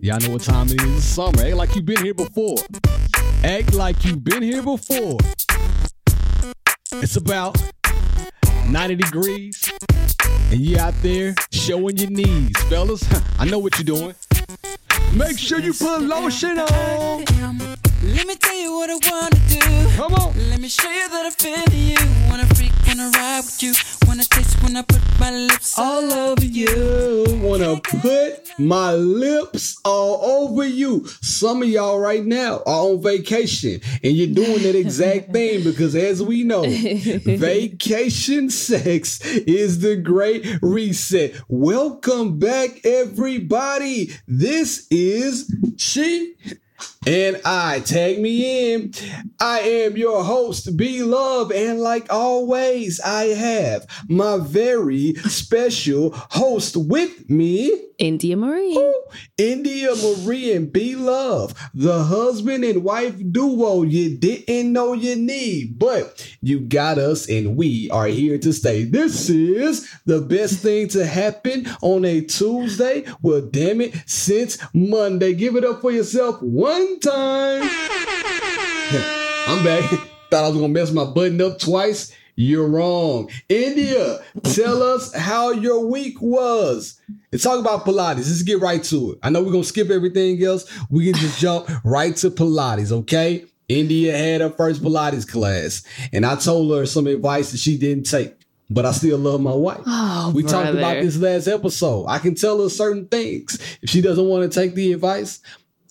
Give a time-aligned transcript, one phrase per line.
[0.00, 0.96] Y'all know what time it is.
[0.96, 1.40] It's summer.
[1.42, 2.56] Act like you've been here before.
[3.44, 5.18] Act like you've been here before.
[6.92, 7.56] It's about
[8.68, 9.72] 90 degrees.
[10.50, 12.52] And you out there showing your knees.
[12.68, 13.04] Fellas,
[13.38, 14.14] I know what you're doing.
[15.14, 17.73] Make sure you put lotion on.
[18.04, 19.96] Let me tell you what I wanna do.
[19.96, 20.50] Come on.
[20.50, 21.96] Let me show you that I feel you.
[22.28, 23.72] Wanna freak, wanna ride with you.
[24.06, 27.24] Wanna taste when I put my lips all over you.
[27.40, 31.06] Wanna put my lips all over you.
[31.22, 35.96] Some of y'all right now are on vacation and you're doing that exact thing because,
[35.96, 41.32] as we know, vacation sex is the great reset.
[41.48, 44.10] Welcome back, everybody.
[44.28, 46.34] This is She
[47.06, 47.80] and I.
[47.80, 48.92] Tag me in.
[49.40, 56.76] I am your host, B Love, and like always, I have my very special host
[56.76, 57.72] with me.
[57.98, 58.76] India Marie.
[58.76, 59.04] Ooh,
[59.38, 65.78] India Marie and B Love, the husband and wife duo you didn't know you need,
[65.78, 68.84] but you got us and we are here to stay.
[68.84, 73.04] This is the best thing to happen on a Tuesday.
[73.22, 75.34] Well, damn it, since Monday.
[75.34, 77.62] Give it up for yourself one time.
[79.46, 79.90] I'm back.
[80.30, 82.12] Thought I was gonna mess my button up twice.
[82.36, 83.30] You're wrong.
[83.48, 87.00] India, tell us how your week was.
[87.30, 88.16] And talk about Pilates.
[88.16, 89.18] Let's get right to it.
[89.22, 90.66] I know we're gonna skip everything else.
[90.90, 93.44] We can just jump right to Pilates, okay?
[93.68, 98.04] India had her first Pilates class, and I told her some advice that she didn't
[98.04, 98.34] take.
[98.70, 99.82] But I still love my wife.
[99.86, 102.06] Oh, we talked about this last episode.
[102.06, 103.58] I can tell her certain things.
[103.82, 105.40] If she doesn't want to take the advice,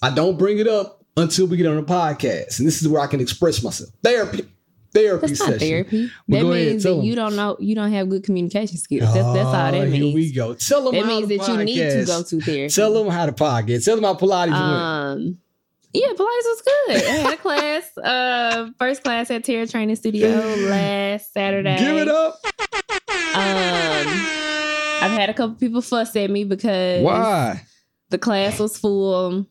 [0.04, 2.60] I don't bring it up until we get on the podcast.
[2.60, 3.90] And this is where I can express myself.
[4.04, 4.48] Therapy.
[4.94, 5.54] Therapy That's session.
[5.54, 6.12] not therapy.
[6.28, 7.02] Well, that means that 'em.
[7.02, 9.12] you don't know you don't have good communication skills.
[9.12, 9.96] That's, that's all that means.
[9.96, 10.54] Here we go.
[10.54, 12.70] Tell them That how means the that you need to go to therapy.
[12.74, 13.86] Tell them how to podcast.
[13.86, 14.62] Tell them how Pilates went.
[14.62, 15.38] Um,
[15.94, 16.96] yeah, Pilates was good.
[16.98, 20.28] I had a class, uh, first class at Terra Training Studio
[20.68, 21.78] last Saturday.
[21.80, 22.40] Give it up.
[23.36, 24.08] Um,
[25.02, 27.62] I've had a couple people fuss at me because Why?
[28.10, 29.48] the class was full,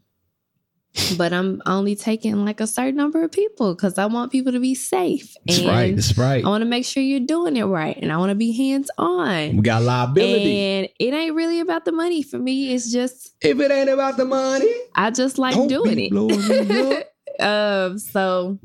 [1.17, 4.61] but I'm only taking like a certain number of people because I want people to
[4.61, 5.35] be safe.
[5.47, 5.97] That's and right.
[5.97, 6.45] That's right.
[6.45, 8.91] I want to make sure you're doing it right, and I want to be hands
[8.99, 9.57] on.
[9.57, 10.59] We got liability.
[10.59, 12.75] And it ain't really about the money for me.
[12.75, 16.11] It's just if it ain't about the money, I just like don't doing it.
[16.11, 17.41] blowing me up.
[17.41, 18.59] um, so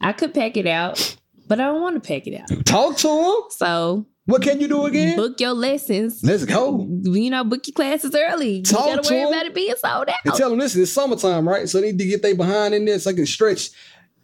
[0.00, 2.66] I could pack it out, but I don't want to pack it out.
[2.66, 3.50] Talk to him.
[3.50, 5.16] So What can you do again?
[5.16, 6.22] book your lessons.
[6.22, 6.86] Let's go.
[7.04, 8.62] You know, book your classes early.
[8.62, 9.28] Talk you gotta to worry 'em.
[9.28, 10.16] about it being sold out.
[10.24, 11.68] And tell them this is summertime, right?
[11.68, 13.70] So they need to get their behind in there so they can stretch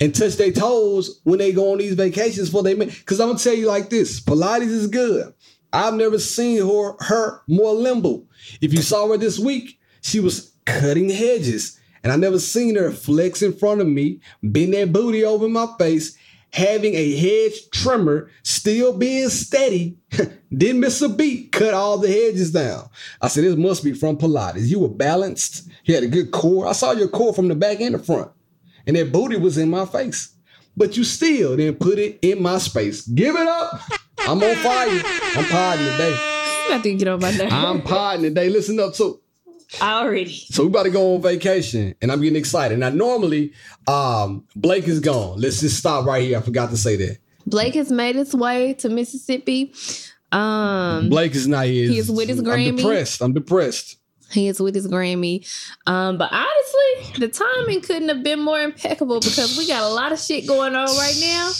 [0.00, 3.38] and touch their toes when they go on these vacations for they because I'm gonna
[3.38, 5.32] tell you like this: Pilates is good.
[5.72, 8.16] I've never seen her her more limber.
[8.60, 12.90] If you saw her this week, she was cutting hedges, and I never seen her
[12.90, 16.16] flex in front of me, bend that booty over my face,
[16.52, 19.96] having a hedge trimmer, still being steady.
[20.54, 22.88] Didn't miss a beat, cut all the hedges down.
[23.20, 24.66] I said, this must be from Pilates.
[24.68, 25.68] You were balanced.
[25.84, 26.66] You had a good core.
[26.66, 28.30] I saw your core from the back and the front.
[28.86, 30.34] And that booty was in my face.
[30.76, 33.06] But you still didn't put it in my space.
[33.06, 33.80] Give it up.
[34.20, 34.88] I'm on fire.
[35.36, 36.28] I'm podding today.
[36.62, 37.52] You about to get on my nerves.
[37.52, 38.48] I'm podding today.
[38.48, 39.20] Listen up, so
[39.80, 40.34] already.
[40.50, 42.78] so we about to go on vacation, and I'm getting excited.
[42.78, 43.52] Now, normally,
[43.86, 45.40] um, Blake is gone.
[45.40, 46.38] Let's just stop right here.
[46.38, 47.18] I forgot to say that.
[47.46, 49.72] Blake has made his way to Mississippi.
[50.30, 51.88] Um, Blake is not here.
[51.88, 52.68] He is with his Grammy.
[52.68, 53.22] I'm depressed.
[53.22, 53.98] I'm depressed.
[54.30, 55.46] He is with his Grammy.
[55.86, 60.12] Um, but honestly, the timing couldn't have been more impeccable because we got a lot
[60.12, 61.50] of shit going on right now.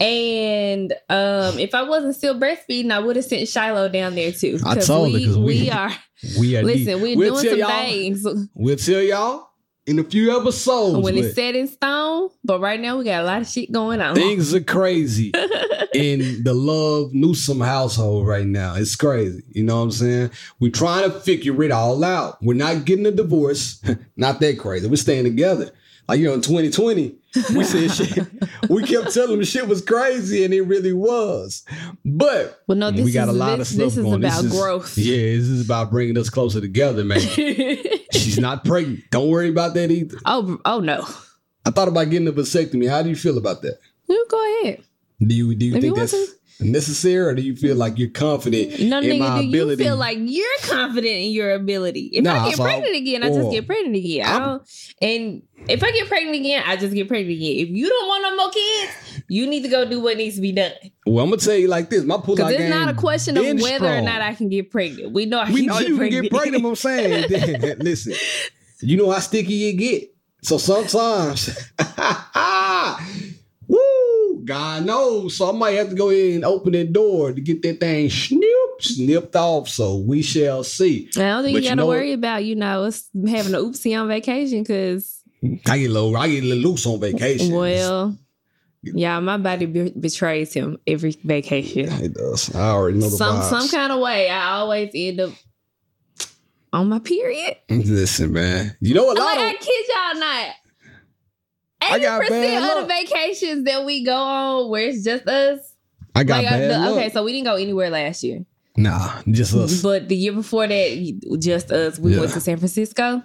[0.00, 4.58] And um, if I wasn't still breastfeeding, I would have sent Shiloh down there too.
[4.64, 5.90] I told her, we, 'cause we- we are
[6.38, 7.02] We are listen, deep.
[7.02, 9.46] we're We'll doing some things We'll tell y'all
[9.86, 11.02] in a few episodes.
[11.04, 12.30] when it's set in stone.
[12.44, 14.14] But right now we got a lot of shit going on.
[14.14, 15.32] things are crazy
[15.94, 18.74] in the Love Newsom household right now.
[18.76, 19.42] It's crazy.
[19.50, 20.30] You know what I'm saying?
[20.60, 22.38] We're trying to figure it all out.
[22.42, 23.82] We're not getting a divorce.
[24.16, 24.86] not that crazy.
[24.86, 25.70] We're staying together.
[26.10, 27.14] Like, you know, in 2020,
[27.54, 28.26] we said shit.
[28.68, 31.64] We kept telling them shit was crazy, and it really was.
[32.04, 34.24] But well, no, this we got is a lot this, of stuff this is going.
[34.24, 34.98] about this is, growth.
[34.98, 37.20] Yeah, this is about bringing us closer together, man.
[38.12, 39.08] She's not pregnant.
[39.12, 40.18] Don't worry about that either.
[40.24, 41.06] oh, oh no.
[41.64, 42.90] I thought about getting a vasectomy.
[42.90, 43.78] How do you feel about that?
[44.08, 44.82] You go ahead.
[45.20, 47.98] Do you do you If you think want that's necessary, or do you feel like
[47.98, 49.84] you're confident No, in my nigga, do you ability?
[49.84, 52.10] feel like you're confident in your ability?
[52.12, 54.26] If Nah, I get so- pregnant again, I just get pregnant again.
[54.26, 54.62] I I'm- don't,
[55.02, 57.56] and if I get pregnant again, I just get pregnant again.
[57.58, 58.92] If you don't want no more kids,
[59.28, 60.72] you need to go do what needs to be done.
[61.06, 63.44] well, I'm gonna tell you like this: my pull out it's not a question of
[63.60, 65.12] whether or not I can get pregnant.
[65.12, 66.30] We know I We can know get you pregnant.
[66.30, 66.64] can get pregnant.
[66.66, 68.14] I'm saying, listen,
[68.82, 70.14] you know how sticky it get.
[70.42, 71.50] So sometimes,
[74.44, 75.36] God knows.
[75.36, 78.08] So I might have to go in and open that door to get that thing
[78.10, 78.42] snip,
[78.80, 79.68] snipped off.
[79.68, 81.08] So we shall see.
[81.16, 84.00] I don't think But you got to worry about, you know, us having an oopsie
[84.00, 85.22] on vacation because,
[85.66, 87.54] I get low, I get a little loose on vacation.
[87.54, 88.16] well,
[88.82, 91.88] yeah, my body be- betrays him every vacation.
[92.02, 92.54] it does.
[92.54, 93.50] I already know the Some vibes.
[93.50, 95.32] some kind of way, I always end up
[96.72, 97.56] on my period.
[97.68, 98.76] Listen, man.
[98.80, 100.54] You know a Like, lot I of kid y'all not.
[101.90, 105.26] I Eighty got bad percent of the vacations that we go on where it's just
[105.26, 105.58] us.
[106.14, 106.96] I got like, I- bad the- luck.
[106.98, 108.44] okay, so we didn't go anywhere last year,
[108.76, 109.82] Nah, just us.
[109.82, 111.98] but the year before that, just us.
[111.98, 112.20] We Yeah.
[112.20, 113.22] went to San Francisco.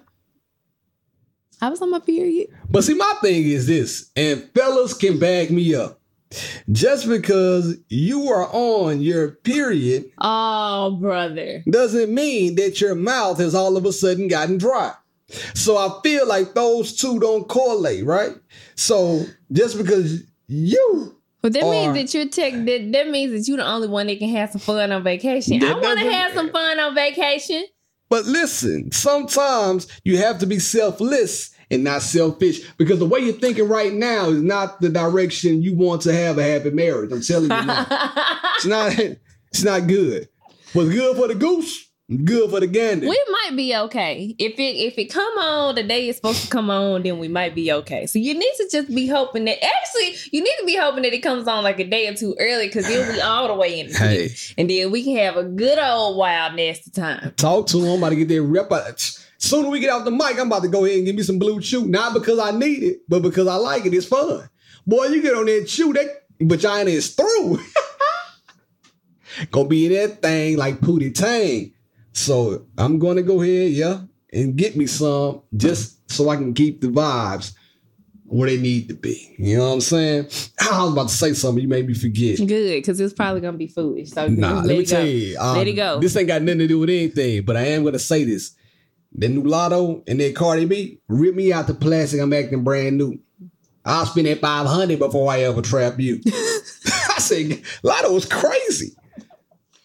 [1.61, 2.47] I was on my period.
[2.69, 5.99] But see, my thing is this, and fellas can back me up.
[6.71, 11.63] Just because you are on your period Oh, brother.
[11.69, 14.91] doesn't mean that your mouth has all of a sudden gotten dry.
[15.53, 18.35] So I feel like those two don't correlate, right?
[18.75, 22.53] So just because you But that means that you're tech.
[22.53, 25.63] That, that means that you're the only one that can have some fun on vacation.
[25.63, 27.65] I want to have some fun on vacation.
[28.09, 33.33] But listen, sometimes you have to be selfless and not selfish because the way you're
[33.33, 37.11] thinking right now is not the direction you want to have a happy marriage.
[37.11, 37.87] I'm telling you now.
[38.55, 38.99] it's not
[39.49, 40.29] it's not good.
[40.73, 41.84] What's good for the goose,
[42.23, 43.07] good for the gander.
[43.07, 46.49] we might be okay if it if it come on the day it's supposed to
[46.49, 47.01] come on.
[47.03, 48.05] Then we might be okay.
[48.05, 51.13] So you need to just be hoping that actually you need to be hoping that
[51.13, 53.79] it comes on like a day or two early because it'll be all the way
[53.79, 54.29] in, the Hey.
[54.57, 57.33] and then we can have a good old wild nasty time.
[57.37, 57.91] Talk to him.
[57.93, 58.71] I'm about to get that rep.
[58.71, 58.99] out.
[59.37, 61.23] Soon as we get off the mic, I'm about to go ahead and give me
[61.23, 61.87] some BlueChew.
[61.87, 63.93] Not because I need it, but because I like it.
[63.93, 64.49] It's fun.
[64.87, 67.59] Boy, you get on that chew, that vagina is through.
[69.51, 71.73] Gonna be in that thing like Pootie Tang.
[72.15, 74.01] So I'm gonna go ahead, yeah,
[74.31, 77.53] and get me some just so I can keep the vibes
[78.23, 79.35] where they need to be.
[79.37, 80.27] You know what I'm saying?
[80.59, 82.37] I was about to say something, you made me forget.
[82.37, 82.47] Good
[82.77, 84.11] because it's probably gonna be foolish.
[84.11, 84.95] So Nah, let let me it go.
[84.95, 85.37] tell you.
[85.39, 85.99] um, Let it go.
[85.99, 88.55] This ain't got nothing to do with anything, but I am gonna say this.
[89.17, 92.19] That new Latto and that Cardi B rip me out the plastic.
[92.21, 93.19] I'm acting brand new.
[93.85, 96.19] I'll spend that 500 before I ever trap you.
[96.25, 98.95] I said, Latto was crazy.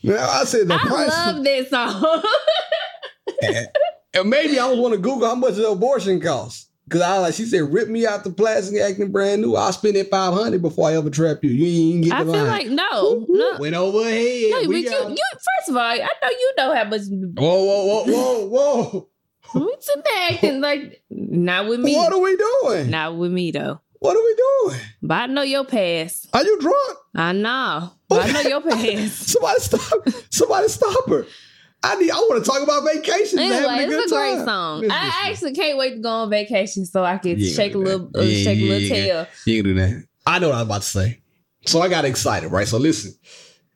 [0.03, 1.11] Now, I said the I price.
[1.13, 2.23] I love that song.
[4.15, 6.67] and maybe I was want to Google how much the abortion costs.
[6.89, 9.55] Cause I like she said, rip me out the plastic, acting brand new.
[9.55, 11.51] I'll spend that 500 before I ever trap you.
[11.51, 12.51] You ain't even get I the feel line.
[12.51, 13.57] like no, no.
[13.61, 14.51] Went over ahead.
[14.51, 17.03] No, but We you, got- you, first of all, I know you know how much
[17.09, 18.47] Whoa, whoa, whoa, whoa,
[19.55, 19.65] whoa.
[19.67, 21.95] we sit there acting like not with me.
[21.95, 22.91] What are we doing?
[22.91, 23.81] Not with me though.
[24.01, 24.35] What are we
[24.73, 24.81] doing?
[25.01, 26.27] But I know your past.
[26.33, 26.99] Are you drunk?
[27.15, 27.93] I know.
[28.11, 29.29] I know your past.
[29.31, 30.09] Somebody stop.
[30.31, 31.27] Somebody stop her.
[31.83, 32.11] I need.
[32.11, 33.39] I want to talk about vacation.
[33.39, 34.45] Anyway, a good it's a great time.
[34.45, 34.81] song.
[34.81, 35.21] Listen, I listen.
[35.25, 38.45] actually can't wait to go on vacation so I can shake a little, uh, Yeah,
[38.45, 38.95] shake a little yeah.
[38.95, 39.27] tail.
[39.47, 40.05] You can do that.
[40.27, 41.21] I know what I was about to say.
[41.67, 42.69] So I got excited, right?
[42.69, 43.15] So listen,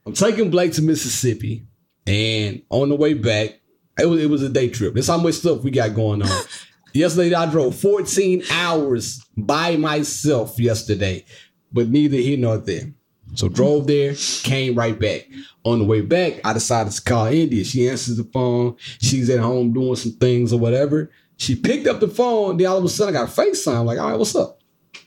[0.07, 1.67] I'm taking Blake to Mississippi,
[2.07, 3.61] and on the way back,
[3.99, 4.95] it was it was a day trip.
[4.95, 6.43] That's how much stuff we got going on.
[6.93, 11.25] yesterday, I drove 14 hours by myself yesterday,
[11.73, 12.93] but neither here nor there.
[13.35, 15.27] So drove there, came right back.
[15.65, 17.65] On the way back, I decided to call India.
[17.65, 18.77] She answers the phone.
[19.01, 21.11] She's at home doing some things or whatever.
[21.37, 22.59] She picked up the phone.
[22.59, 23.81] Then all of a sudden, I got FaceTime.
[23.81, 24.61] I'm like, all right, what's up?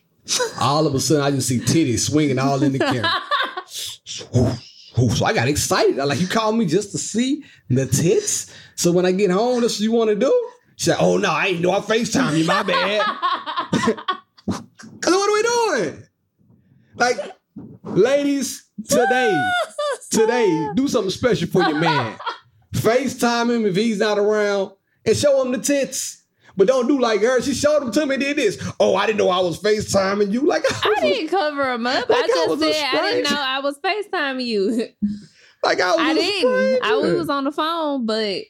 [0.60, 3.12] all of a sudden, I just see titties swinging all in the camera.
[4.98, 6.00] So I got excited.
[6.00, 8.52] I like, you called me just to see the tits?
[8.76, 10.50] So when I get home, that's what you want to do?
[10.76, 12.46] She said, oh, no, I ain't know I FaceTime you.
[12.46, 13.06] My bad.
[14.48, 16.04] Said, what are we doing?
[16.96, 17.37] Like,
[17.96, 19.50] ladies, today,
[20.12, 22.18] today, do something special for your man.
[22.76, 24.72] FaceTime him if he's not around
[25.06, 26.24] and show him the tits.
[26.56, 27.40] But don't do like her.
[27.42, 28.58] She showed them to me, did this.
[28.80, 30.42] Oh, I didn't know I was FaceTiming you.
[30.42, 32.10] Like I, I was a- didn't cover him up.
[32.10, 34.88] Like I I just a said I didn't know I was FaceTiming you.
[35.64, 36.84] like I was I didn't.
[36.84, 38.42] I was on the phone, but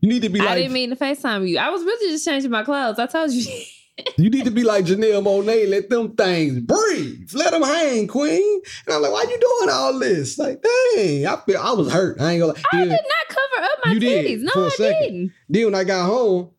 [0.00, 1.58] You need to be like, I didn't mean to FaceTime you.
[1.58, 3.00] I was really just changing my clothes.
[3.00, 3.44] I told you.
[4.16, 5.68] you need to be like Janelle Monáe.
[5.68, 7.30] Let them things breathe.
[7.34, 8.62] Let them hang, Queen.
[8.86, 10.38] And I'm like, why you doing all this?
[10.38, 12.20] Like, dang, I feel I was hurt.
[12.20, 12.52] I ain't gonna.
[12.54, 12.62] lie.
[12.72, 14.40] I did not cover up my You did.
[14.40, 15.00] No, I second.
[15.02, 15.32] didn't.
[15.48, 16.50] Then when I got home,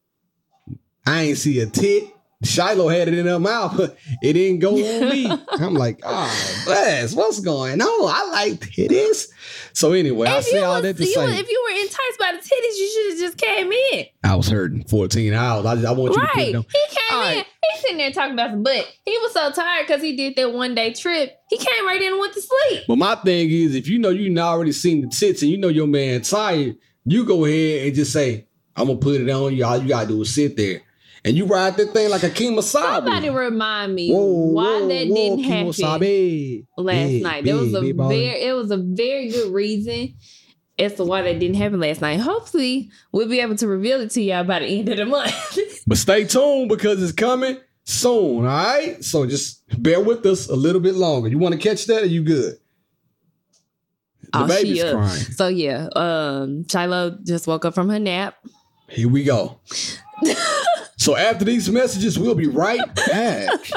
[1.06, 2.04] I ain't see a tit.
[2.44, 3.76] Shiloh had it in her mouth.
[3.78, 5.28] But it didn't go on me.
[5.52, 7.14] I'm like, oh, bless.
[7.14, 7.88] What's going on?
[7.88, 9.28] I like titties.
[9.74, 11.80] So anyway, I If say you, all was, that to say was- if you were
[11.82, 14.06] enticed by the titties, you should have just came in.
[14.24, 15.66] I was hurting 14 hours.
[15.66, 16.56] I, I want you to put Right.
[16.56, 16.62] on.
[16.64, 17.38] He came All in.
[17.38, 17.46] right.
[17.72, 18.88] He's sitting there talking about some butt.
[19.06, 21.34] He was so tired because he did that one day trip.
[21.50, 22.84] He came right in and went to sleep.
[22.88, 25.58] But my thing is, if you know you done already seen the tits and you
[25.58, 29.56] know your man tired, you go ahead and just say, I'm gonna put it on
[29.56, 29.66] you.
[29.66, 30.82] All you gotta do is sit there.
[31.25, 32.82] And you ride that thing like a kemosabe.
[32.82, 37.46] Somebody remind me Whoa, why whoa, that whoa, didn't happen last Big, night.
[37.46, 40.15] There was a big very it was a very good reason
[40.77, 42.20] as to why that didn't happen last night.
[42.20, 45.60] Hopefully, we'll be able to reveal it to y'all by the end of the month.
[45.88, 48.38] But stay tuned because it's coming soon.
[48.38, 49.03] All right.
[49.03, 51.27] So just bear with us a little bit longer.
[51.27, 52.03] You want to catch that?
[52.03, 52.53] Or you good?
[54.32, 55.10] The Oh, baby's crying.
[55.10, 58.36] So yeah, um, Shiloh just woke up from her nap.
[58.89, 59.60] Here we go.
[61.03, 63.69] So after these messages, we'll be right back.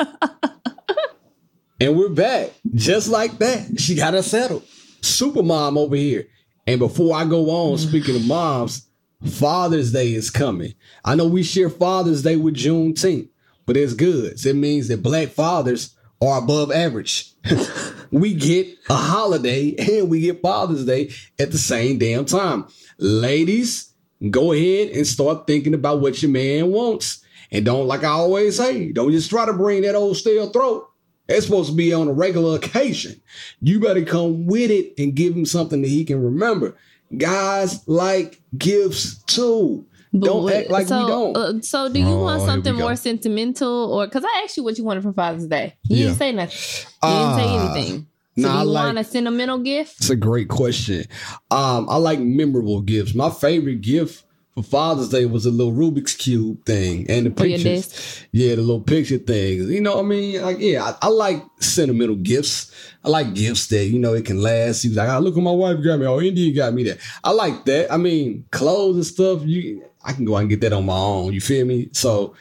[1.80, 2.52] and we're back.
[2.72, 3.80] Just like that.
[3.80, 4.62] She got us settled.
[5.00, 6.28] Super mom over here.
[6.68, 7.88] And before I go on, mm.
[7.88, 8.86] speaking of moms,
[9.24, 10.74] Father's Day is coming.
[11.04, 13.28] I know we share Father's Day with Juneteenth,
[13.66, 14.38] but it's good.
[14.46, 17.32] It means that black fathers are above average.
[18.12, 22.68] we get a holiday and we get Father's Day at the same damn time.
[22.98, 23.92] Ladies,
[24.30, 27.22] go ahead and start thinking about what your man wants.
[27.52, 30.88] And don't, like I always say, don't just try to bring that old stale throat.
[31.28, 33.20] It's supposed to be on a regular occasion.
[33.60, 36.76] You better come with it and give him something that he can remember.
[37.16, 39.86] Guys like gifts too.
[40.12, 41.36] But don't what- act like so, we don't.
[41.36, 44.78] Uh, so, do you Oh, want something more sentimental, or because I asked you what
[44.78, 46.04] you wanted for Father's Day, you Yeah.
[46.06, 46.58] didn't say nothing.
[47.02, 48.06] You didn't say Ah, anything.
[48.38, 49.94] So, nah, I do you like- want a sentimental gift?
[49.98, 51.04] It's a great question.
[51.50, 53.14] Um, I like memorable gifts.
[53.14, 54.24] My favorite gift
[54.54, 58.22] for Father's Day was a little Rubik's Cube thing and the For pictures.
[58.32, 59.68] Yeah, the little picture things.
[59.70, 60.42] You know what I mean?
[60.42, 62.72] Like, yeah, I, I like sentimental gifts.
[63.04, 64.82] I like gifts that, you know, it can last.
[64.82, 66.06] He was like, oh, look what my wife got me.
[66.06, 66.98] Oh, India got me that.
[67.24, 67.92] I like that.
[67.92, 70.96] I mean, clothes and stuff, you I can go out and get that on my
[70.96, 71.32] own.
[71.32, 71.88] You feel me?
[71.92, 72.34] So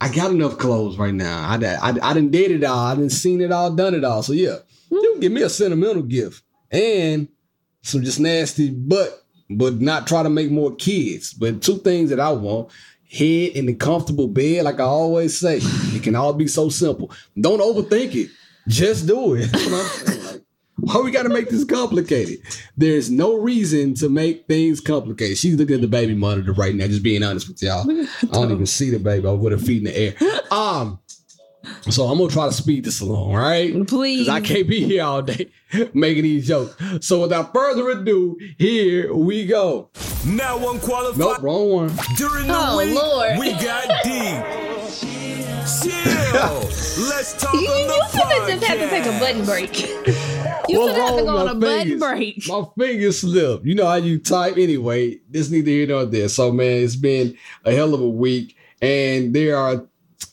[0.00, 1.48] I got enough clothes right now.
[1.48, 2.78] I, I, I done did it all.
[2.86, 4.22] I didn't seen it all, done it all.
[4.22, 4.56] So yeah,
[4.90, 7.28] you can give me a sentimental gift and
[7.82, 11.32] some just nasty, but but not try to make more kids.
[11.32, 12.70] But two things that I want:
[13.10, 15.58] head in the comfortable bed, like I always say.
[15.62, 17.10] It can all be so simple.
[17.40, 18.30] Don't overthink it.
[18.66, 19.46] Just do it.
[19.52, 20.24] That's what I'm saying.
[20.24, 20.42] Like,
[20.80, 22.38] why we got to make this complicated?
[22.76, 25.38] There's no reason to make things complicated.
[25.38, 26.86] She's looking at the baby monitor right now.
[26.86, 29.26] Just being honest with y'all, I don't even see the baby.
[29.26, 30.14] I with her feet in the air.
[30.50, 31.00] Um.
[31.90, 33.86] So I'm gonna try to speed this along, all right?
[33.86, 34.26] Please.
[34.26, 35.48] Because I can't be here all day
[35.94, 36.76] making these jokes.
[37.06, 39.90] So without further ado, here we go.
[40.26, 41.18] Now unqualified.
[41.18, 41.92] Nope, wrong one.
[42.16, 43.38] During the Oh, week, Lord.
[43.38, 45.18] we got D.
[45.68, 46.60] Chill.
[47.08, 49.88] Let's talk You, on you the finna just have to take a button break.
[50.68, 52.48] you What's finna have to go on a my button break.
[52.48, 53.66] My fingers slipped.
[53.66, 55.20] You know how you type anyway.
[55.28, 56.28] This neither here nor there.
[56.28, 59.86] So man, it's been a hell of a week, and there are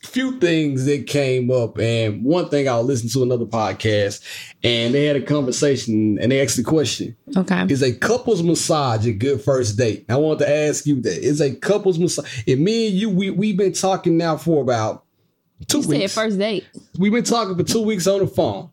[0.05, 1.77] few things that came up.
[1.79, 4.23] And one thing I'll listen to another podcast,
[4.63, 7.65] and they had a conversation, and they asked the question: Okay.
[7.69, 10.05] Is a couples massage a good first date?
[10.09, 11.17] I want to ask you that.
[11.23, 12.43] Is a couples massage?
[12.47, 15.03] And me and you, we we've been talking now for about
[15.67, 16.13] two You said weeks.
[16.13, 16.65] first date.
[16.97, 18.69] We've been talking for two weeks on the phone.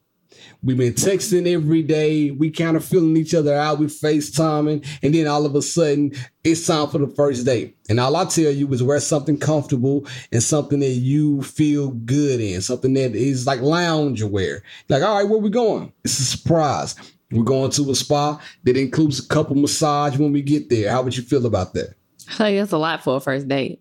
[0.64, 2.30] We've been texting every day.
[2.30, 3.80] We kind of feeling each other out.
[3.80, 4.86] We FaceTiming.
[5.02, 6.12] And then all of a sudden,
[6.44, 7.76] it's time for the first date.
[7.88, 12.40] And all I tell you is wear something comfortable and something that you feel good
[12.40, 14.62] in, something that is like lounge wear.
[14.88, 15.92] Like, all right, where we going?
[16.04, 16.94] It's a surprise.
[17.32, 20.90] We're going to a spa that includes a couple massage when we get there.
[20.90, 21.94] How would you feel about that?
[22.38, 23.80] I that's a lot for a first date.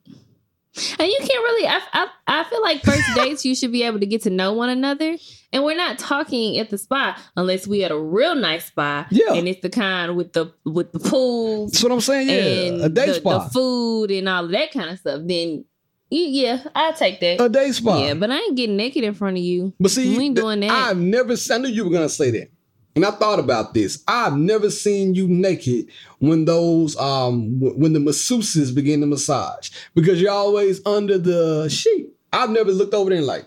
[0.99, 1.67] And you can't really.
[1.67, 4.53] I, I I feel like first dates you should be able to get to know
[4.53, 5.17] one another.
[5.51, 9.05] And we're not talking at the spa unless we at a real nice spa.
[9.11, 9.33] Yeah.
[9.33, 12.29] and it's the kind with the with the pools That's what I'm saying.
[12.29, 13.39] Yeah, and a day the, spa.
[13.39, 15.21] the food and all of that kind of stuff.
[15.25, 15.65] Then
[16.09, 17.41] yeah, I'll take that.
[17.41, 17.97] a day spa.
[18.05, 19.73] Yeah, but I ain't getting naked in front of you.
[19.79, 20.71] But see, we ain't doing that.
[20.71, 21.35] I've never.
[21.49, 22.49] I knew you were gonna say that,
[22.95, 24.03] and I thought about this.
[24.07, 25.87] I've never seen you naked
[26.19, 32.09] when those um when the masseuses begin to massage because you're always under the sheet.
[32.33, 33.45] I've never looked over there and like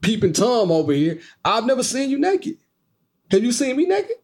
[0.00, 1.20] peeping Tom over here.
[1.44, 2.58] I've never seen you naked.
[3.30, 4.16] Have you seen me naked?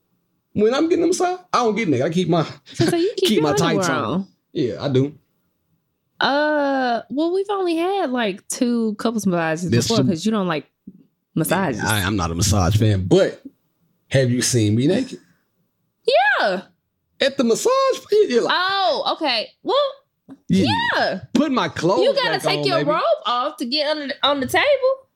[0.52, 2.06] When I'm getting a massage, I don't get naked.
[2.06, 4.26] I keep my so, keep, keep my tights on.
[4.52, 5.16] Yeah, I do.
[6.20, 10.66] Uh, well, we've only had like two couples massages This before because you don't like
[11.34, 11.84] massages.
[11.84, 13.40] I, I'm not a massage fan, but
[14.08, 15.20] have you seen me naked
[16.40, 16.62] yeah.
[17.20, 17.72] at the massage?
[18.10, 19.48] You're like, Oh, okay.
[19.62, 19.76] Well,
[20.48, 20.72] yeah.
[20.96, 21.20] yeah.
[21.34, 22.04] Put my clothes.
[22.04, 22.90] You gotta take on, your baby.
[22.90, 24.64] robe off to get under the, on the table.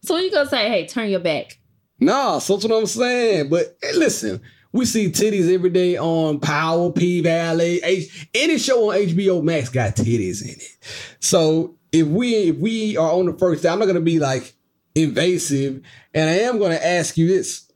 [0.02, 1.58] So you gonna say, "Hey, turn your back."
[2.00, 3.48] Nah, so that's what I'm saying.
[3.48, 4.40] But hey, listen,
[4.72, 9.68] we see titties every day on Power, P Valley, H, any show on HBO Max
[9.68, 10.78] got titties in it.
[11.20, 14.54] So if we if we are on the first day, I'm not gonna be like
[14.94, 15.82] invasive,
[16.14, 17.70] and I am gonna ask you this: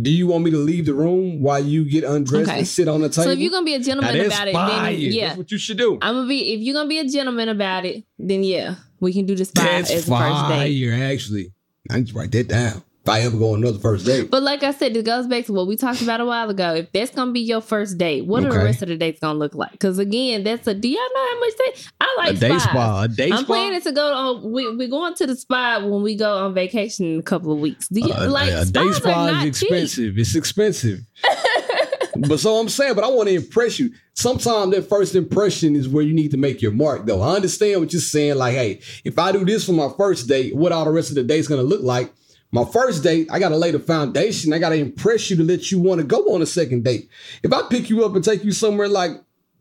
[0.00, 2.58] Do you want me to leave the room while you get undressed Okay.
[2.60, 3.24] and sit on the table?
[3.24, 4.90] So if you're gonna be a gentleman about it, fire.
[4.92, 5.98] then yeah, That's what you should do.
[6.00, 6.54] I'm gonna be.
[6.54, 8.76] If you're gonna be a gentleman about it, then yeah.
[9.00, 10.88] We can do the spot That's as a first date.
[10.88, 11.52] fire, actually.
[11.90, 12.82] I need to write that down.
[13.04, 14.30] If I ever go on another first date.
[14.30, 16.74] But like I said, it goes back to what we talked about a while ago.
[16.76, 19.40] If that's gonna be your first date, what are the rest of the dates gonna
[19.40, 19.72] look like?
[19.72, 20.74] Because again, that's a.
[20.74, 21.82] Do y'all know how much they?
[22.00, 22.62] I like a day spas.
[22.62, 23.02] spa.
[23.02, 23.46] A day I'm spa.
[23.46, 24.52] planning to go on.
[24.52, 27.58] We we're going to the spa when we go on vacation in a couple of
[27.58, 27.88] weeks.
[27.88, 29.70] Do you Uh, like a day spa is cheap.
[29.72, 30.16] expensive.
[30.16, 31.00] It's expensive.
[32.28, 33.90] but so I'm saying, but I want to impress you.
[34.14, 37.20] Sometimes that first impression is where you need to make your mark, though.
[37.22, 38.36] I understand what you're saying.
[38.36, 41.16] Like, hey, if I do this for my first date, what all the rest of
[41.16, 42.12] the date's gonna look like?
[42.54, 44.52] My first date, I gotta lay the foundation.
[44.52, 47.08] I gotta impress you to let you want to go on a second date.
[47.42, 49.12] If I pick you up and take you somewhere like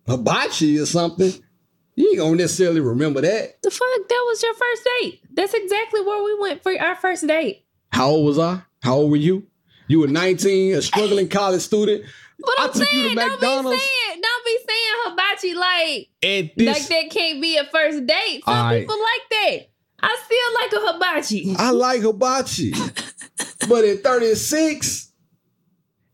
[0.08, 1.32] hibachi or something,
[1.96, 3.62] you ain't gonna necessarily remember that.
[3.64, 4.10] The fuck?
[4.10, 5.22] That was your first date.
[5.34, 7.66] That's exactly where we went for our first date.
[7.94, 8.62] How old was I?
[8.84, 9.48] How old were you?
[9.88, 12.04] You were 19, a struggling college student.
[12.40, 16.68] But I'm took you to saying, don't be saying, don't be saying hibachi like this,
[16.68, 18.42] like that can't be a first date.
[18.44, 18.80] Some right.
[18.82, 19.71] people like that.
[20.04, 21.56] I still like a hibachi.
[21.58, 22.72] I like hibachi.
[23.70, 25.12] but at 36,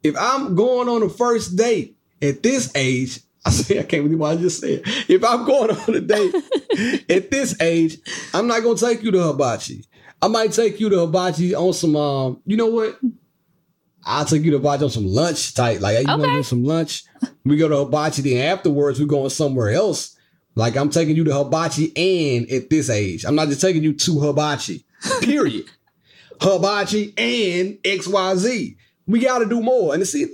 [0.03, 4.19] if I'm going on a first date at this age, I say I can't believe
[4.19, 4.81] what I just said.
[5.07, 6.35] If I'm going on a date
[7.09, 7.97] at this age,
[8.33, 9.85] I'm not gonna take you to hibachi.
[10.21, 12.99] I might take you to hibachi on some um, you know what?
[14.03, 15.79] I'll take you to hibachi on some lunch type.
[15.81, 16.33] Like, you wanna Okay.
[16.35, 17.03] do some lunch?
[17.45, 20.16] We go to hibachi, then afterwards we're going somewhere else.
[20.57, 23.25] Like I'm taking you to hibachi and at this age.
[23.25, 24.83] I'm not just taking you to hibachi.
[25.21, 25.65] Period.
[26.41, 28.75] hibachi and XYZ.
[29.05, 29.93] We gotta do more.
[29.93, 30.25] And see,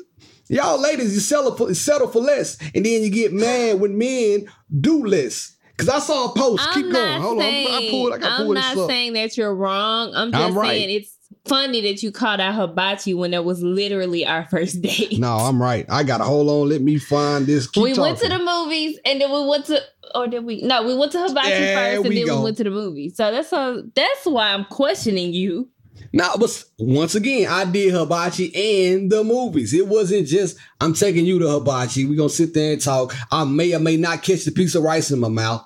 [0.47, 2.57] y'all ladies, you settle for settle for less.
[2.73, 4.49] And then you get mad when men
[4.79, 5.57] do less.
[5.75, 6.63] Cause I saw a post.
[6.67, 7.21] I'm Keep going.
[7.21, 7.73] Hold saying, on.
[7.73, 10.13] I pulled, I gotta I'm pull not this saying that you're wrong.
[10.15, 10.69] I'm just I'm right.
[10.69, 15.19] saying it's funny that you called out hibachi when that was literally our first date.
[15.19, 15.85] No, I'm right.
[15.89, 16.69] I gotta hold on.
[16.69, 17.67] Let me find this.
[17.67, 19.81] Keep we went to the movies and then we went to
[20.15, 22.37] or did we no we went to hibachi There first and then go.
[22.37, 23.15] we went to the movies.
[23.17, 25.69] So that's a, that's why I'm questioning you.
[26.11, 29.73] Now, but once again, I did hibachi and the movies.
[29.73, 32.05] It wasn't just I'm taking you to hibachi.
[32.05, 33.15] We gonna sit there and talk.
[33.31, 35.65] I may or may not catch the piece of rice in my mouth.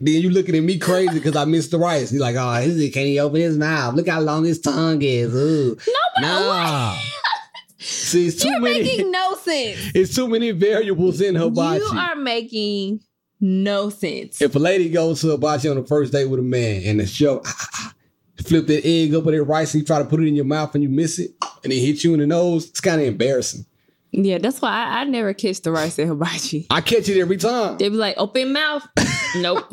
[0.00, 2.10] Then you looking at me crazy because I missed the rice.
[2.10, 3.94] You're like, oh, this can't he open his mouth.
[3.94, 5.34] Look how long his tongue is.
[5.34, 5.76] Ooh.
[5.86, 6.96] No, but Nah.
[7.78, 8.82] See, it's too You're many.
[8.82, 9.78] making no sense.
[9.94, 11.84] it's too many variables in hibachi.
[11.84, 13.00] You are making
[13.40, 14.40] no sense.
[14.40, 17.06] if a lady goes to hibachi on the first date with a man and the
[17.06, 17.94] show ah, ah, ah,
[18.42, 20.44] flip that egg up with that rice and you try to put it in your
[20.44, 21.32] mouth and you miss it
[21.64, 23.66] and it hits you in the nose, it's kind of embarrassing.
[24.12, 26.66] yeah, that's why I, I never kiss the rice at hibachi.
[26.70, 27.78] I catch it every time.
[27.78, 28.86] They be like, open mouth.
[29.36, 29.64] nope.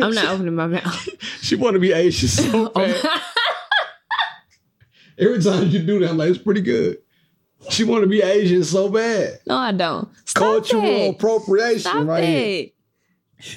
[0.00, 1.08] I'm not opening my mouth.
[1.40, 2.84] She want to be Asian so oh.
[2.84, 3.04] bad.
[5.18, 6.98] Every time you do that, I'm like, it's pretty good.
[7.70, 9.40] She want to be Asian so bad.
[9.46, 10.08] no, I don't.
[10.24, 11.10] Stop Cultural that.
[11.10, 12.66] appropriation Stop right here.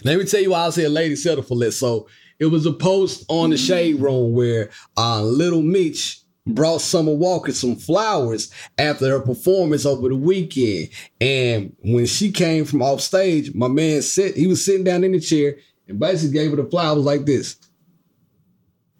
[0.04, 1.78] Let me tell you why I said lady settle for less.
[1.78, 2.08] So
[2.40, 7.52] it was a post on the shade room where uh, Lil Meech brought Summer Walker
[7.52, 10.90] some flowers after her performance over the weekend.
[11.20, 15.12] And when she came from off stage, my man sit, he was sitting down in
[15.12, 17.58] the chair and basically gave her the flowers like this.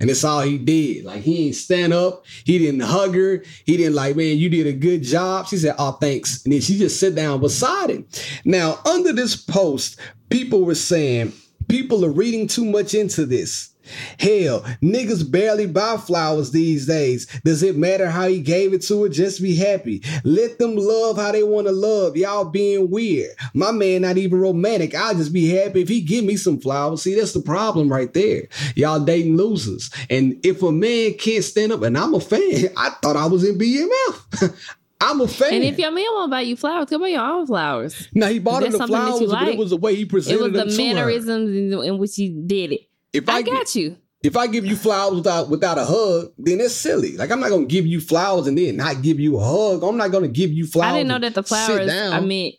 [0.02, 1.06] And that's all he did.
[1.06, 2.26] Like he didn't stand up.
[2.44, 3.44] He didn't hug her.
[3.66, 5.48] He didn't like, man, you did a good job.
[5.48, 6.44] She said, oh, thanks.
[6.44, 8.08] And then she just sat down beside him.
[8.44, 10.00] Now, under this post,
[10.32, 11.34] people were saying
[11.70, 13.71] people are reading too much into this.
[14.20, 17.26] Hell, niggas barely buy flowers these days.
[17.44, 19.10] Does it matter how he gave it to her?
[19.10, 20.02] Just be happy.
[20.24, 22.16] Let them love how they want to love.
[22.16, 23.32] Y'all being weird.
[23.54, 24.96] My man not even romantic.
[24.96, 27.02] I'll just be happy if he give me some flowers.
[27.02, 28.48] See, that's the problem right there.
[28.76, 29.90] Y'all dating losers.
[30.10, 33.44] And if a man can't stand up, and I'm a fan, I thought I was
[33.44, 34.56] in BMF.
[35.02, 35.56] I'm a fan.
[35.56, 38.08] And if your man won't buy you flowers, go buy your own flowers.
[38.14, 40.66] now he bought her the flowers, you but it was the way he presented It
[40.66, 42.82] was the mannerisms in, in which he did it.
[43.14, 43.98] If I, I, got you.
[44.24, 47.18] if I give you flowers without without a hug, then it's silly.
[47.18, 49.84] Like I'm not gonna give you flowers and then not give you a hug.
[49.84, 50.94] I'm not gonna give you flowers.
[50.94, 51.92] I didn't know that the flowers.
[51.92, 52.56] I meant.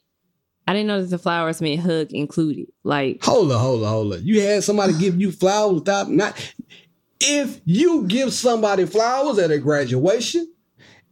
[0.67, 2.67] I didn't know that the flowers meant hug included.
[2.85, 4.27] Like hold on, hold on, hold on.
[4.27, 6.37] You had somebody give you flowers without not.
[7.21, 10.53] If you give somebody flowers at a graduation,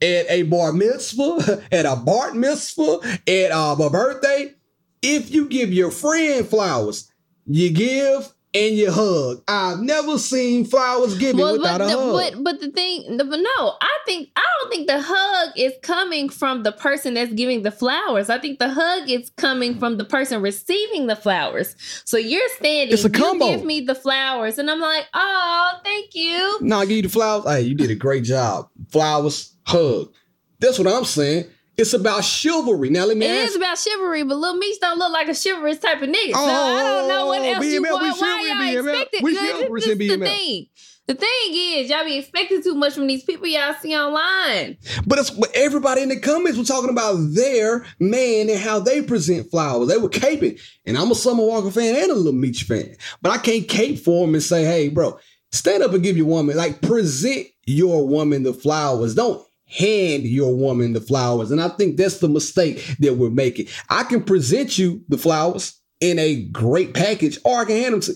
[0.03, 4.55] at a bar mitzvah, at a bar mitzvah, at uh, a birthday,
[5.03, 7.11] if you give your friend flowers,
[7.47, 9.43] you give and you hug.
[9.47, 12.13] I've never seen flowers given Well, without but a the, hug.
[12.35, 15.73] but but the thing, the, but no, I think I don't think the hug is
[15.83, 18.29] coming from the person that's giving the flowers.
[18.29, 21.77] I think the hug is coming from the person receiving the flowers.
[22.05, 26.15] So you're standing, It's a you give me the flowers, and I'm like, oh, thank
[26.15, 26.59] you.
[26.61, 27.45] No, I give you the flowers.
[27.45, 28.69] Hey, you did a great job.
[28.91, 30.13] Flowers, hug.
[30.59, 31.45] That's what I'm saying.
[31.81, 32.91] It's about chivalry.
[32.91, 33.51] Now let me It ask.
[33.51, 36.33] is about chivalry, but Lil Meech don't look like a chivalrous type of nigga.
[36.33, 38.21] so Oh, I don't oh, know what else you BMF, we want.
[38.21, 40.67] Why y'all expecting We this present is the thing.
[41.07, 44.77] The thing is, y'all be expecting too much from these people y'all see online.
[45.07, 49.03] But it's but everybody in the comments were talking about their man and how they
[49.03, 49.89] present flowers.
[49.89, 50.61] They were caping.
[50.87, 52.95] And I'm a Summer Walker fan and a Lil Meech fan.
[53.23, 55.19] But I can't cape for them and say, hey, bro,
[55.51, 59.15] stand up and give your woman, like present your woman the flowers.
[59.17, 61.51] Don't hand your woman the flowers.
[61.51, 63.69] And I think that's the mistake that we're making.
[63.89, 68.01] I can present you the flowers in a great package, or I can hand them
[68.01, 68.13] to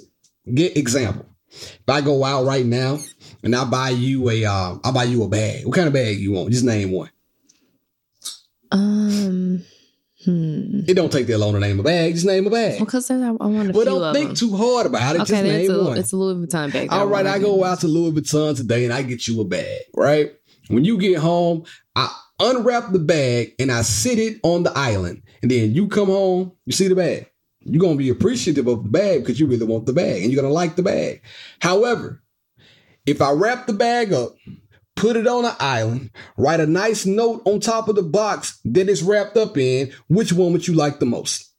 [0.52, 1.26] get example.
[1.50, 2.98] If I go out right now
[3.44, 5.64] and I buy you a, uh, I buy you a bag.
[5.64, 6.50] What kind of bag you want?
[6.50, 7.10] Just name one.
[8.72, 9.62] Um,
[10.24, 10.80] hmm.
[10.88, 12.14] It don't take that long to name a bag.
[12.14, 12.80] Just name a bag.
[12.80, 14.36] Because I, I want a Well, few don't think them.
[14.36, 15.22] too hard about it.
[15.22, 15.98] Okay, Just name a, one.
[15.98, 16.88] it's a Louis Vuitton bag.
[16.90, 19.44] All right, wanna I go out to Louis Vuitton today and I get you a
[19.44, 20.32] bag, right?
[20.68, 25.22] When you get home, I unwrap the bag and I sit it on the island.
[25.42, 27.30] And then you come home, you see the bag.
[27.60, 30.32] You're going to be appreciative of the bag because you really want the bag and
[30.32, 31.22] you're going to like the bag.
[31.60, 32.22] However,
[33.06, 34.34] if I wrap the bag up,
[34.96, 38.88] put it on an island, write a nice note on top of the box that
[38.88, 41.52] it's wrapped up in, which one would you like the most?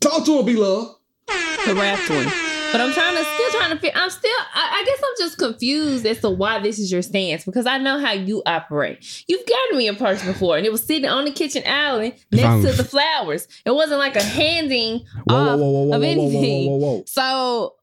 [0.00, 0.96] Talk to him, B Love.
[1.28, 2.51] the wrapped one.
[2.72, 3.92] But I'm trying to still trying to fit.
[3.94, 4.30] I'm still.
[4.54, 7.78] I, I guess I'm just confused as to why this is your stance because I
[7.78, 9.24] know how you operate.
[9.28, 12.44] You've gotten me a purse before, and it was sitting on the kitchen island next
[12.44, 13.46] I'm- to the flowers.
[13.64, 16.70] It wasn't like a handing Whoa, whoa, off whoa, whoa, whoa, of whoa, whoa, anything.
[16.70, 17.04] whoa, whoa, whoa.
[17.06, 17.74] So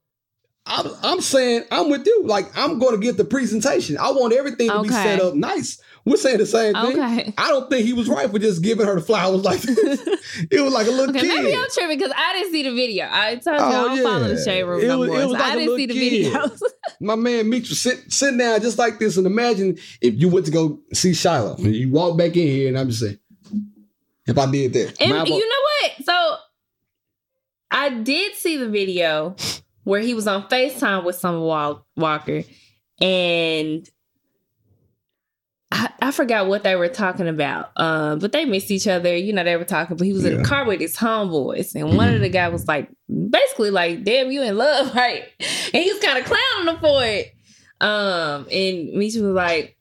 [0.66, 2.24] I'm, I'm saying I'm with you.
[2.26, 3.98] Like I'm going to get the presentation.
[3.98, 5.82] I want everything to be set up nice.
[6.06, 7.00] We're saying the same thing.
[7.00, 7.34] Okay.
[7.38, 9.76] I don't think he was right for just giving her the flowers like this.
[10.52, 11.44] it was like a little okay, kid.
[11.44, 13.08] maybe I'm tripping because I didn't see the video.
[13.12, 15.18] I told you Oh, I don't follow the shade room It no was- more.
[15.18, 16.34] was so like I didn't see the kid.
[16.34, 16.60] videos.
[17.02, 20.46] My man Meech was sit, sitting down just like this, and imagine if you went
[20.48, 23.20] to go see Shiloh and you walk back in here, and I'm just saying,
[24.28, 25.56] if I did that, And you know
[25.98, 26.06] what?
[26.06, 26.36] So
[27.72, 29.36] I did see the video
[29.84, 32.44] where he was on FaceTime with Summer Wal- Walker
[33.00, 33.88] and
[35.72, 37.72] I, I forgot what they were talking about.
[37.76, 39.16] Um, but they missed each other.
[39.16, 40.38] You know, they were talking, but he was in Yeah.
[40.40, 41.76] the car with his homeboys.
[41.76, 42.90] And one of the guys was like,
[43.30, 45.26] basically like, damn, you in love, right?
[45.74, 47.34] And he was kind of clowning him for it.
[47.82, 49.76] Um, and Misha was like,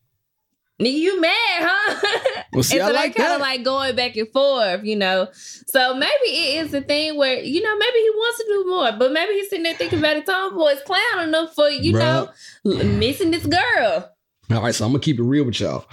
[0.80, 2.42] Nigga, you mad, huh?
[2.52, 4.94] Well, see, and I so like they kind of like going back and forth, you
[4.94, 5.26] know.
[5.32, 8.92] So maybe it is a thing where, you know, maybe he wants to do more,
[8.98, 12.30] but maybe he's sitting there thinking about his homeboys clowning him for, you know,
[12.64, 14.08] missing this girl.
[14.50, 15.84] All right, so I'm gonna keep it real with y'all.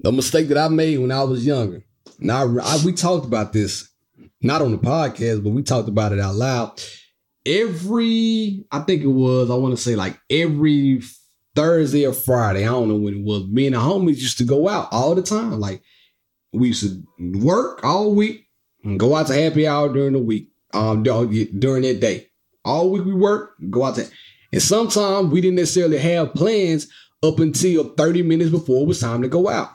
[0.00, 1.84] The mistake that I made when I was younger.
[2.18, 3.90] Now I, we talked about this,
[4.40, 6.82] not on the podcast, but we talked about it out loud.
[7.44, 11.02] Every, I think it was, I want to say like every
[11.54, 13.46] Thursday or Friday, I don't know when it was.
[13.46, 15.60] Me and the homies used to go out all the time.
[15.60, 15.82] Like
[16.52, 18.46] we used to work all week
[18.84, 20.48] and go out to happy hour during the week.
[20.72, 21.26] Um, dur-
[21.58, 22.28] during that day,
[22.64, 24.06] all week we work, go out to,
[24.52, 26.88] and sometimes we didn't necessarily have plans
[27.22, 29.70] up until 30 minutes before it was time to go out.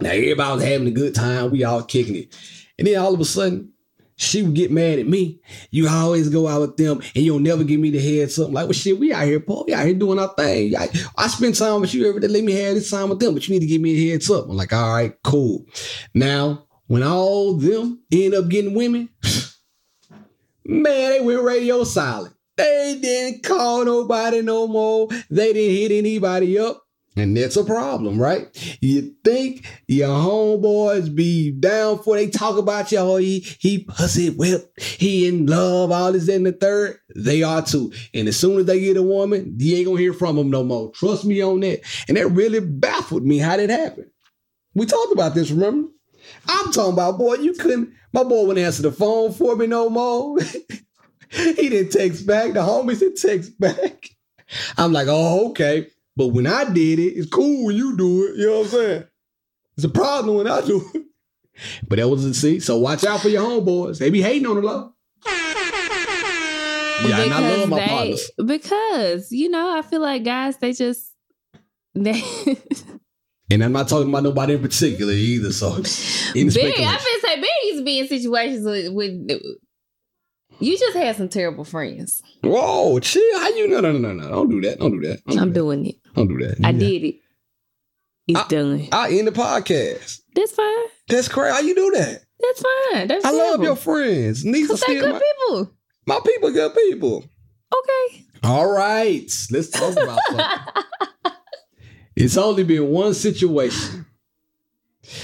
[0.00, 1.50] Now everybody was having a good time.
[1.50, 2.36] We all kicking it.
[2.78, 3.72] And then all of a sudden,
[4.16, 5.40] she would get mad at me.
[5.70, 8.50] You always go out with them and you'll never give me the heads up.
[8.50, 9.64] Like, well, shit, we out here, Paul.
[9.66, 10.76] We out here doing our thing.
[10.76, 12.28] I, I spend time with you every day.
[12.28, 14.30] Let me have this time with them, but you need to give me a heads
[14.30, 14.48] up.
[14.48, 15.66] I'm like, all right, cool.
[16.14, 19.08] Now, when all them end up getting women,
[20.64, 22.34] man, they went radio silent.
[22.56, 25.08] They didn't call nobody no more.
[25.30, 26.84] They didn't hit anybody up.
[27.16, 28.48] And that's a problem, right?
[28.80, 34.30] You think your homeboys be down for they talk about you, oh, he, he pussy
[34.30, 36.98] whipped, he in love, all this and the third.
[37.14, 37.92] They are too.
[38.14, 40.64] And as soon as they get a woman, you ain't gonna hear from them no
[40.64, 40.90] more.
[40.90, 41.82] Trust me on that.
[42.08, 44.10] And that really baffled me how that happened.
[44.74, 45.90] We talked about this, remember?
[46.48, 49.88] I'm talking about, boy, you couldn't, my boy wouldn't answer the phone for me no
[49.88, 50.38] more.
[51.56, 52.52] he didn't text back.
[52.52, 54.10] The homies didn't text back.
[54.76, 55.88] I'm like, oh, okay.
[56.16, 58.36] But when I did it, it's cool when you do it.
[58.36, 59.04] You know what I'm saying?
[59.76, 61.02] It's a problem when I do it.
[61.86, 62.58] But that was a see.
[62.58, 64.00] So watch out for your homeboys.
[64.00, 64.92] They be hating on the low.
[67.06, 68.30] Yeah, and I love my they, partners.
[68.44, 71.12] Because, you know, I feel like guys, they just,
[71.94, 72.20] they,
[73.50, 75.52] And I'm not talking about nobody in particular either.
[75.52, 76.84] So speculation.
[76.84, 79.40] I've been saying Barry used to be in situations with, with
[80.60, 82.22] you just had some terrible friends.
[82.42, 83.38] Whoa, chill.
[83.38, 83.68] How you?
[83.68, 84.28] No, no, no, no, no.
[84.28, 84.78] Don't do that.
[84.78, 85.24] Don't do that.
[85.26, 85.96] Don't I'm do doing it.
[86.14, 86.56] Don't do that.
[86.64, 86.78] I Yeah.
[86.78, 87.14] did it.
[88.28, 88.88] It's I- done.
[88.92, 90.20] I end the podcast.
[90.34, 90.86] That's fine.
[91.08, 91.52] That's crazy.
[91.54, 92.22] How you do that?
[92.40, 92.62] That's
[92.92, 93.08] fine.
[93.08, 94.42] That's I love your friends.
[94.42, 95.70] These are Cause they still good my, people.
[96.06, 96.50] my people.
[96.52, 97.24] Good people.
[97.74, 98.24] Okay.
[98.42, 100.46] All right, let's talk about something.
[102.16, 104.06] It's only been one situation,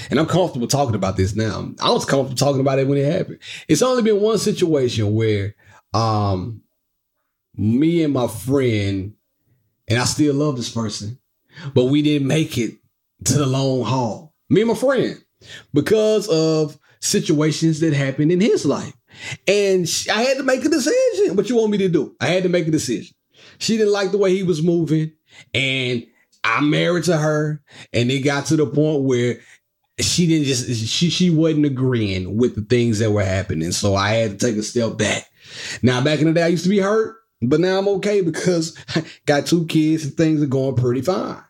[0.09, 1.71] and I'm comfortable talking about this now.
[1.81, 3.39] I was comfortable talking about it when it happened.
[3.67, 5.55] It's only been one situation where,
[5.93, 6.61] um,
[7.55, 9.13] me and my friend,
[9.87, 11.19] and I still love this person,
[11.73, 12.75] but we didn't make it
[13.25, 14.33] to the long haul.
[14.49, 15.23] Me and my friend,
[15.73, 18.93] because of situations that happened in his life.
[19.47, 21.35] And I had to make a decision.
[21.35, 22.15] What you want me to do?
[22.21, 23.15] I had to make a decision.
[23.57, 25.11] She didn't like the way he was moving,
[25.53, 26.05] and
[26.43, 27.61] I'm married to her,
[27.93, 29.39] and it got to the point where
[30.03, 33.71] she didn't just she she wasn't agreeing with the things that were happening.
[33.71, 35.29] So I had to take a step back.
[35.81, 38.77] Now back in the day, I used to be hurt, but now I'm okay because
[38.95, 41.41] I got two kids and things are going pretty fine.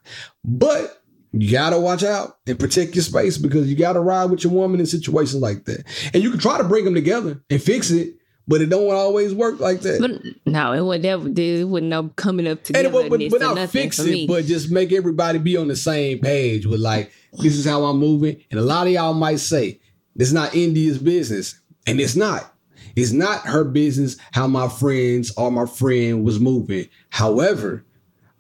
[0.44, 1.02] But
[1.34, 4.80] you gotta watch out and protect your space because you gotta ride with your woman
[4.80, 5.84] in situations like that.
[6.14, 8.16] And you can try to bring them together and fix it,
[8.52, 10.02] but it don't always work like that.
[10.02, 11.30] But no, it would never.
[11.34, 14.70] It would no coming up and it, but, but, but not fix it, but just
[14.70, 18.44] make everybody be on the same page with like, this is how I'm moving.
[18.52, 19.80] And a lot of y'all might say,
[20.18, 21.58] it's not India's business.
[21.88, 22.54] And it's not.
[22.98, 26.90] It's not her business how my friends or my friend was moving.
[27.10, 27.86] However,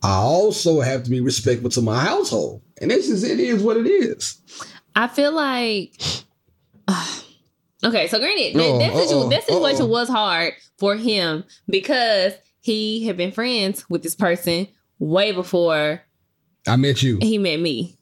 [0.03, 2.61] I also have to be respectful to my household.
[2.81, 4.41] And this is it is what it is.
[4.93, 5.93] I feel like.
[7.83, 12.33] Okay, so granted, that, Uh-oh, that, situ- uh-oh, that situation was hard for him because
[12.59, 14.67] he had been friends with this person
[14.99, 16.01] way before
[16.67, 17.17] I met you.
[17.21, 17.97] he met me.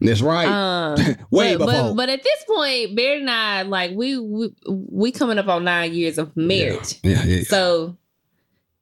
[0.00, 0.46] That's right.
[0.46, 0.96] Um,
[1.30, 1.82] Way but, before.
[1.88, 5.64] But, but at this point, Bear and I, like we we we coming up on
[5.64, 7.42] nine years of marriage, yeah, yeah, yeah.
[7.44, 7.96] so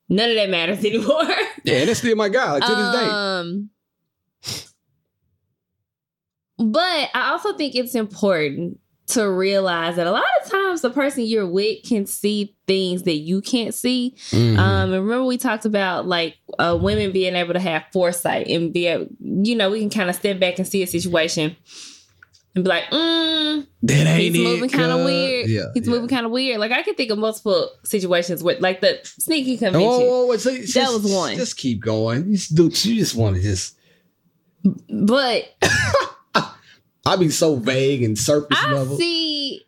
[0.09, 1.23] none of that matters anymore.
[1.62, 2.55] yeah, and that's still my guy.
[2.55, 3.07] Like to this day.
[3.09, 3.70] Um,
[6.59, 11.25] but I also think it's important to realize that a lot of times the person
[11.25, 14.14] you're with can see things that you can't see.
[14.31, 14.57] Mhm.
[14.57, 18.73] Um, and remember we talked about like uh, women being able to have foresight and
[18.73, 21.55] be able, you know, we can kind of step back and see a situation
[22.55, 25.49] and be like, mm, that ain't he's moving kind of weird.
[25.49, 25.90] Yeah, he's yeah.
[25.90, 26.59] moving kind of weird.
[26.59, 29.90] Like I can think of multiple situations with like the sneaky convention.
[29.90, 31.37] Oh, oh, so just, That was one.
[31.37, 32.31] Just keep going.
[32.31, 33.77] You just, do, you just want to just.
[34.88, 35.55] But
[37.07, 38.97] I be so vague and surface I level.
[38.97, 39.64] see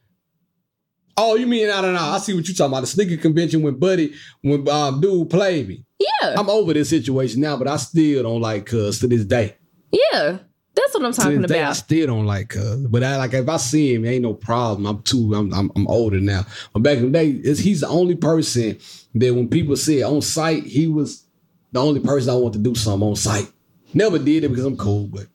[1.18, 2.01] Oh, you mean I don't know?
[2.01, 2.81] I see what you talking about.
[2.83, 5.85] The sneaker convention when Buddy, when um dude played me.
[5.99, 9.57] Yeah, I'm over this situation now, but I still don't like Cuz to this day.
[9.92, 10.38] yeah.
[10.75, 11.77] That's what I'm talking day, I about.
[11.77, 12.87] still don't like Cuz.
[12.88, 14.87] But I like if I see him, ain't no problem.
[14.87, 15.33] I'm too.
[15.35, 16.44] I'm I'm, I'm older now.
[16.75, 18.79] But back in the day, he's the only person
[19.14, 21.25] that when people say on site, he was
[21.72, 23.51] the only person I want to do something on site.
[23.94, 25.29] Never did it because I'm cool, but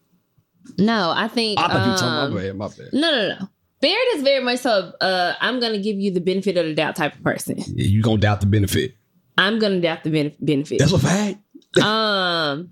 [0.78, 1.60] No, I think.
[1.60, 2.58] I thought you were um, talking my bad.
[2.58, 2.89] My bad.
[2.93, 3.50] No, no, no.
[3.82, 4.93] Barrett is very much so.
[5.02, 7.58] Uh, I'm gonna give you the benefit of the doubt type of person.
[7.58, 8.95] Yeah, you gonna doubt the benefit.
[9.38, 10.80] I'm gonna doubt the benef- benefit.
[10.80, 11.39] That's a fact.
[11.82, 12.71] um,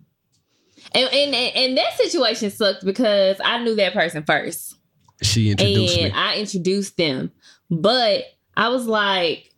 [0.94, 4.76] and, and and and that situation sucked because I knew that person first.
[5.22, 6.20] She introduced and me.
[6.20, 7.32] I introduced them.
[7.70, 8.24] But
[8.56, 9.52] I was like,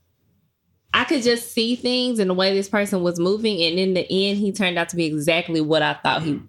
[0.94, 4.02] I could just see things and the way this person was moving, and in the
[4.10, 6.40] end, he turned out to be exactly what I thought he,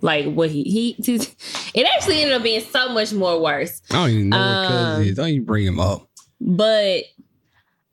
[0.00, 0.96] like what he he.
[1.74, 3.80] It actually ended up being so much more worse.
[3.90, 5.16] I don't even know Um, what cuz is.
[5.16, 6.08] Don't even bring him up.
[6.40, 7.04] But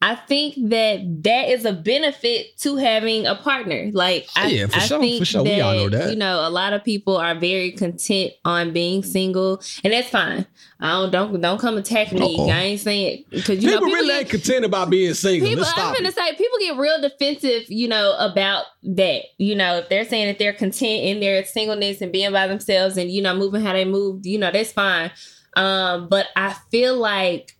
[0.05, 3.89] I think that that is a benefit to having a partner.
[3.91, 5.43] Like, I, Yeah, for I sure, think for sure.
[5.43, 6.11] We all know that.
[6.11, 10.45] You know, a lot of people are very content on being single, and that's fine.
[10.79, 12.37] I don't don't don't come attack me.
[12.37, 12.49] Uh-oh.
[12.51, 15.15] I ain't saying it because you people, know people really get, ain't content about being
[15.15, 15.49] single.
[15.49, 15.65] people.
[15.65, 17.71] I'm stop gonna say people get real defensive.
[17.71, 19.23] You know about that.
[19.39, 22.97] You know if they're saying that they're content in their singleness and being by themselves
[22.97, 24.23] and you know moving how they move.
[24.23, 25.09] You know that's fine.
[25.55, 27.54] Um, but I feel like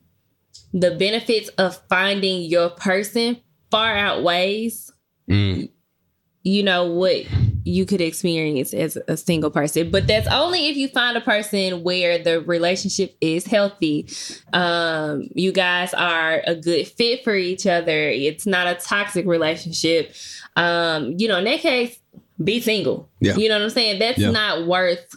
[0.76, 3.38] the benefits of finding your person
[3.72, 4.92] far outweighs
[5.30, 5.70] Mm.
[6.44, 7.26] you know what
[7.64, 11.82] you could experience as a single person but that's only if you find a person
[11.82, 14.08] where the relationship is healthy
[14.54, 20.14] um you guys are a good fit for each other it's not a toxic relationship
[20.58, 21.98] um you know in that case
[22.44, 23.36] be single Yeah.
[23.36, 24.30] you know what i'm saying that's Yeah.
[24.30, 25.10] not worth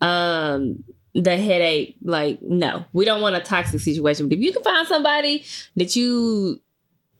[0.00, 0.84] um
[1.22, 2.84] the headache like no.
[2.92, 5.44] We don't want a toxic situation but if you can find somebody
[5.76, 6.60] that you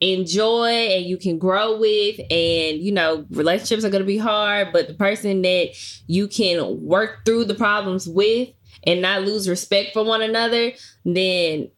[0.01, 4.71] enjoy and you can grow with and you know relationships are going to be hard
[4.71, 5.71] but the person that
[6.07, 8.51] you can work through the problems with
[8.85, 10.71] and not lose respect for one another
[11.07, 11.71] then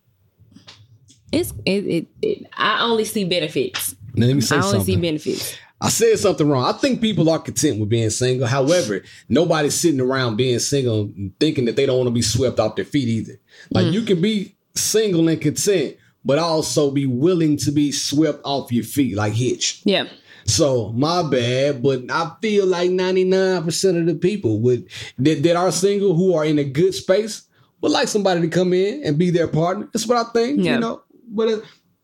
[1.31, 3.94] it's it, it, it i only see benefits.
[4.14, 6.64] Now, let me say i only see benefits I said something wrong.
[6.64, 8.46] I think people are content with being single.
[8.48, 12.58] However, nobody's sitting around being single and thinking that they don't want to be swept
[12.58, 13.38] off their feet either.
[13.70, 13.92] Like Mm.
[13.92, 18.82] you can be single and content, but also be willing to be swept off your
[18.84, 19.80] feet like Hitch.
[19.84, 20.06] yeah
[20.46, 24.88] So my bad, but I feel like 99% of the people would
[25.18, 27.42] that, that are single who are in a good space
[27.80, 29.88] would like somebody to come in and be their partner.
[29.92, 30.74] That's what I think, Yeah.
[30.74, 31.02] you know.
[31.28, 31.60] But uh,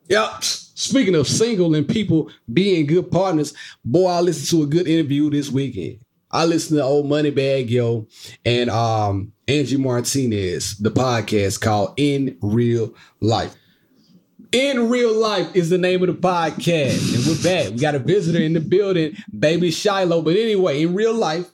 [0.08, 0.38] yeah,
[0.74, 5.30] Speaking of single and people being good partners, boy, I listened to a good interview
[5.30, 6.00] this weekend.
[6.30, 8.08] I listened to old Moneybagg Yo
[8.44, 13.54] and um Angie Martinez, the podcast called In Real Life.
[14.50, 17.14] In Real Life is the name of the podcast.
[17.14, 17.72] And we're back.
[17.72, 20.22] we got a visitor in the building, baby Shiloh.
[20.22, 21.46] But anyway, in real life,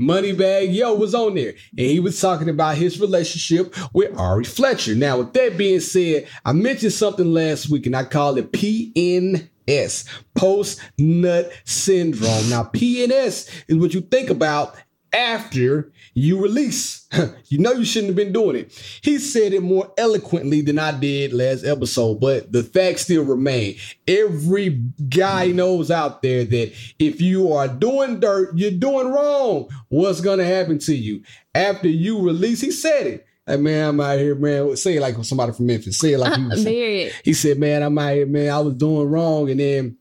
[0.00, 4.94] Moneybagg Yo was on there and he was talking about his relationship with Ari Fletcher.
[4.94, 10.08] Now, with that being said, I mentioned something last week and I called it PNS,
[10.34, 12.50] post nut syndrome.
[12.50, 14.76] Now, PNS is what you think about
[15.14, 17.06] after you release.
[17.46, 18.98] you know you shouldn't have been doing it.
[19.02, 23.76] He said it more eloquently than I did last episode, but the facts still remain.
[24.06, 29.68] Every guy knows out there that if you are doing dirt, you're doing wrong.
[29.88, 31.22] What's gonna happen to you
[31.54, 32.60] after you release?
[32.60, 33.26] He said it.
[33.46, 34.74] Hey man, I'm out here, man.
[34.76, 35.98] Say it like somebody from Memphis.
[35.98, 36.64] Say it like he was.
[37.24, 38.50] He said, "Man, I'm out here, man.
[38.50, 39.98] I was doing wrong, and then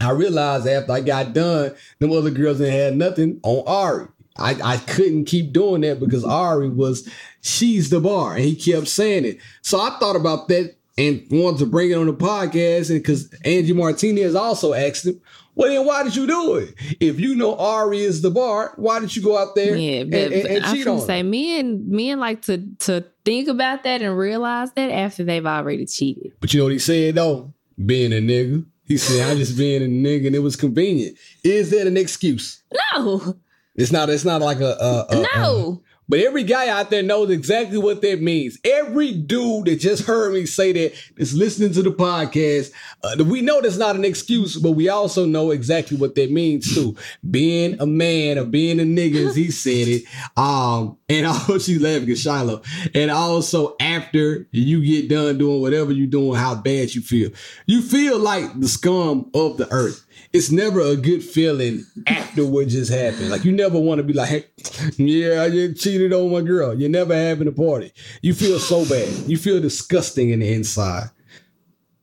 [0.00, 4.08] I realized after I got done, them other girls didn't had nothing on Ari.
[4.36, 7.08] I, I couldn't keep doing that because Ari was
[7.42, 9.38] she's the bar, and he kept saying it.
[9.62, 13.32] So I thought about that and wanted to bring it on the podcast, and because
[13.44, 15.20] Angie Martinez also asked him,
[15.54, 16.74] "Well, then why did you do it?
[17.00, 20.10] If you know Ari is the bar, why did you go out there Yeah, and,
[20.10, 23.48] but, and, and I cheat on gonna her?" say men men like to to think
[23.48, 26.32] about that and realize that after they've already cheated.
[26.40, 27.52] But you know what he said though?
[27.84, 28.64] Being a nigga.
[28.86, 31.16] He said, I just being a nigga and it was convenient.
[31.42, 32.62] Is that an excuse?
[32.94, 33.36] No,
[33.74, 35.82] It's not, it's not like a, a, a- no.
[36.08, 38.58] but every guy out there knows exactly what that means.
[38.64, 42.70] Every dude that just heard me say that is listening to the podcast.
[43.02, 46.74] Uh, we know that's not an excuse, but we also know exactly what that means
[46.74, 46.96] too.
[47.30, 50.04] Being a man or being a nigga, as he said it.
[50.36, 52.60] Um, and also she's laughing at Shiloh.
[52.94, 57.30] And also after you get done doing whatever you're doing, how bad you feel.
[57.66, 60.04] You feel like the scum of the earth.
[60.32, 63.30] It's never a good feeling after what just happened.
[63.30, 64.44] Like you never want to be like, hey,
[64.96, 66.74] yeah, I just cheated on my girl.
[66.78, 67.92] You're never having a party.
[68.22, 69.08] You feel so bad.
[69.28, 71.10] You feel disgusting in the inside.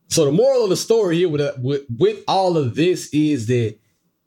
[0.08, 3.78] So the moral of the story here with, with with all of this is that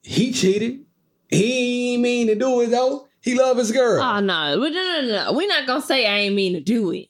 [0.02, 0.84] he cheated.
[1.28, 3.08] He ain't mean to do it though.
[3.20, 4.02] He love his girl.
[4.02, 5.32] Oh no, no, no, no.
[5.32, 7.08] We're not gonna say I ain't mean to do it.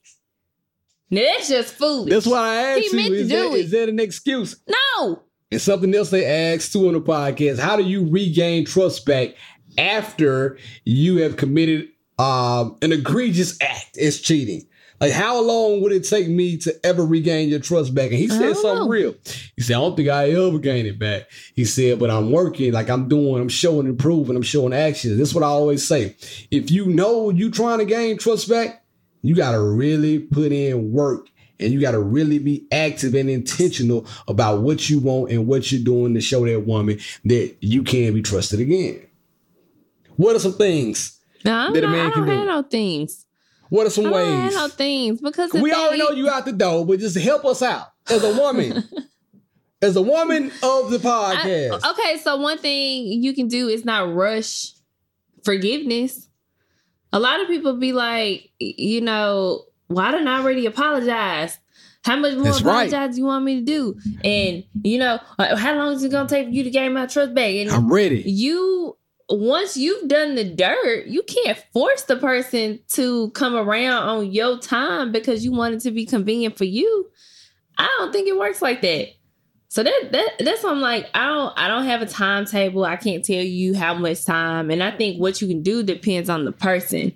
[1.10, 2.10] Now that's just foolish.
[2.10, 2.96] That's why I asked He you.
[2.96, 3.60] meant to Is do that, it.
[3.64, 4.56] is that an excuse?
[4.98, 5.22] no.
[5.52, 9.34] And something else they asked too on the podcast: How do you regain trust back
[9.78, 11.88] after you have committed
[12.18, 14.66] um, an egregious act as cheating?
[14.98, 18.10] Like, how long would it take me to ever regain your trust back?
[18.10, 18.88] And he said something know.
[18.88, 19.14] real.
[19.56, 21.28] He said, I don't think I ever gain it back.
[21.54, 25.18] He said, but I'm working, like I'm doing, I'm showing improvement, I'm showing action.
[25.18, 26.14] That's what I always say.
[26.52, 28.84] If you know you trying to gain trust back,
[29.22, 31.26] you got to really put in work
[31.60, 35.70] and you got to really be active and intentional about what you want and what
[35.70, 39.06] you're doing to show that woman that you can be trusted again.
[40.16, 41.18] What are some things?
[41.44, 42.36] No, That a not, man I can don't do.
[42.36, 43.26] have no things.
[43.68, 44.54] What are some I ways?
[44.54, 47.86] no things because We already know you out the door, but just help us out
[48.10, 48.84] as a woman.
[49.82, 51.90] as a woman of the I- podcast.
[51.92, 54.72] okay, so one thing you can do is not rush
[55.44, 56.28] forgiveness.
[57.12, 61.58] A lot of people be like, you know, why didn't I already apologize?
[62.04, 62.88] How much more That's right.
[62.88, 63.96] apologize do you want me to do?
[64.24, 67.06] And you know, uh, how long is it gonna take for you to gain my
[67.06, 67.50] trust back?
[67.50, 68.22] And I'm ready.
[68.26, 68.96] you
[69.28, 74.58] once you've done the dirt, you can't force the person to come around on your
[74.58, 77.08] time because you want it to be convenient for you.
[77.78, 79.08] I don't think it works like that.
[79.68, 82.84] So that that that's why I'm like, I don't I don't have a timetable.
[82.84, 84.70] I can't tell you how much time.
[84.70, 87.14] And I think what you can do depends on the person.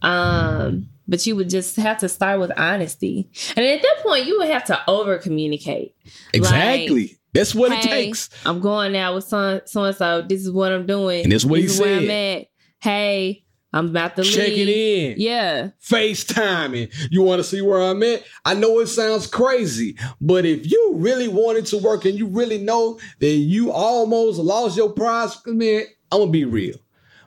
[0.00, 3.30] Um, but you would just have to start with honesty.
[3.56, 5.96] And at that point, you would have to over communicate.
[6.32, 7.18] Exactly.
[7.32, 8.30] That's what it takes.
[8.46, 10.22] I'm going out with so and so.
[10.22, 11.24] This is what I'm doing.
[11.24, 11.98] And that's what this is where.
[11.98, 12.46] I'm at.
[12.80, 14.68] Hey, I'm about to check leave.
[14.68, 15.14] It in.
[15.18, 15.68] Yeah.
[15.82, 17.10] FaceTiming.
[17.10, 18.24] You want to see where I'm at?
[18.44, 22.58] I know it sounds crazy, but if you really wanted to work and you really
[22.58, 26.76] know that you almost lost your prize, man, I'm gonna be real.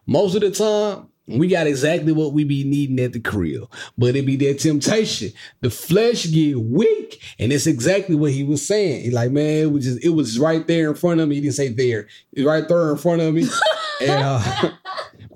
[0.07, 4.15] Most of the time, we got exactly what we be needing at the crib, but
[4.15, 5.31] it be that temptation.
[5.61, 9.03] The flesh get weak, and it's exactly what he was saying.
[9.03, 11.35] He like, man, it was just, it was right there in front of me.
[11.35, 13.47] He didn't say there, it was right there in front of me,
[14.01, 14.71] and uh,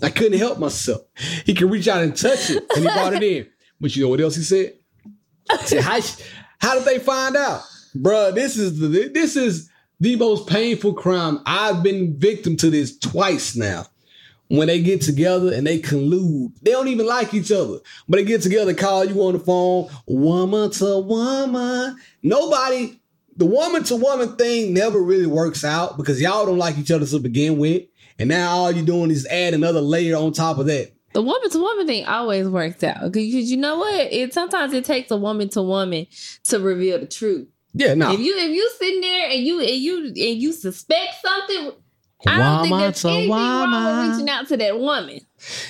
[0.01, 1.01] I couldn't help myself.
[1.45, 3.47] He could reach out and touch it, and he brought it in.
[3.79, 4.73] But you know what else he said?
[5.51, 5.99] He said, how,
[6.59, 7.61] how did they find out?
[7.95, 9.69] Bruh, this is the this is
[9.99, 11.39] the most painful crime.
[11.45, 13.85] I've been victim to this twice now.
[14.47, 18.23] When they get together and they collude, they don't even like each other, but they
[18.23, 21.97] get together, call you on the phone, woman to woman.
[22.21, 22.99] Nobody
[23.37, 27.05] the woman to woman thing never really works out because y'all don't like each other
[27.05, 27.83] to begin with.
[28.17, 30.93] And now all you're doing is add another layer on top of that.
[31.13, 34.11] The woman to woman thing always works out because you know what?
[34.11, 36.07] It sometimes it takes a woman to woman
[36.45, 37.47] to reveal the truth.
[37.73, 38.11] Yeah, no.
[38.13, 41.71] If you if you sitting there and you and you and you suspect something,
[42.27, 45.19] I don't think Woman there's to anything wrong with reaching out to that woman.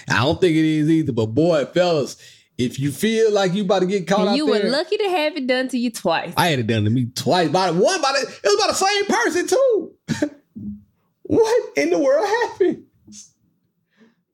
[0.10, 1.12] I don't think it is either.
[1.12, 2.18] But boy, fellas,
[2.58, 5.10] if you feel like you about to get caught And you were there, lucky to
[5.10, 6.34] have it done to you twice.
[6.38, 7.50] I had it done to me twice.
[7.50, 10.32] By the one, by the, it was by the same person too.
[11.24, 12.84] what in the world happened?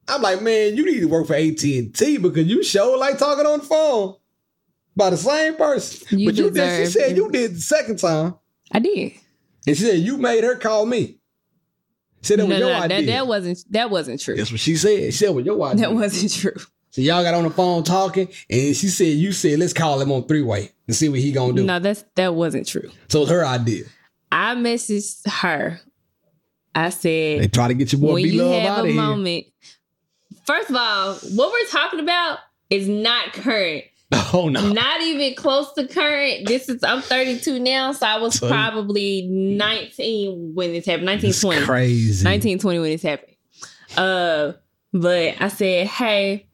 [0.08, 3.18] I'm like, man, you need to work for AT and T because you sure like
[3.18, 4.16] talking on the phone
[4.96, 6.20] by the same person.
[6.20, 6.86] You but you did.
[6.88, 7.18] She said it.
[7.18, 8.36] you did the second time,
[8.72, 9.14] I did.
[9.66, 11.21] and she said you made her call me.
[12.22, 13.06] Said that No, was your that, idea.
[13.14, 14.36] that wasn't that wasn't true.
[14.36, 15.06] That's what she said.
[15.06, 15.88] She said was your idea.
[15.88, 16.56] That wasn't true.
[16.92, 20.12] So y'all got on the phone talking, and she said you said let's call him
[20.12, 21.64] on three way and see what he gonna do.
[21.64, 22.92] No, that's that wasn't true.
[23.10, 23.86] So it's her idea.
[24.32, 25.80] I messaged her.
[26.74, 28.86] I said, They try to get your boy when B you Love have out of
[28.92, 28.96] here.
[29.02, 29.46] moment.
[30.46, 33.84] First of all, what we're talking about is not current.
[34.34, 34.70] Oh no.
[34.72, 36.48] Not even close to current.
[36.48, 41.08] This is I'm 32 now, so I was So- probably 19 when this happened.
[41.08, 41.58] 1920.
[41.60, 42.26] It's crazy.
[42.26, 43.36] 1920 when this happened.
[43.98, 44.54] Uh,
[44.94, 46.48] but I said, hey,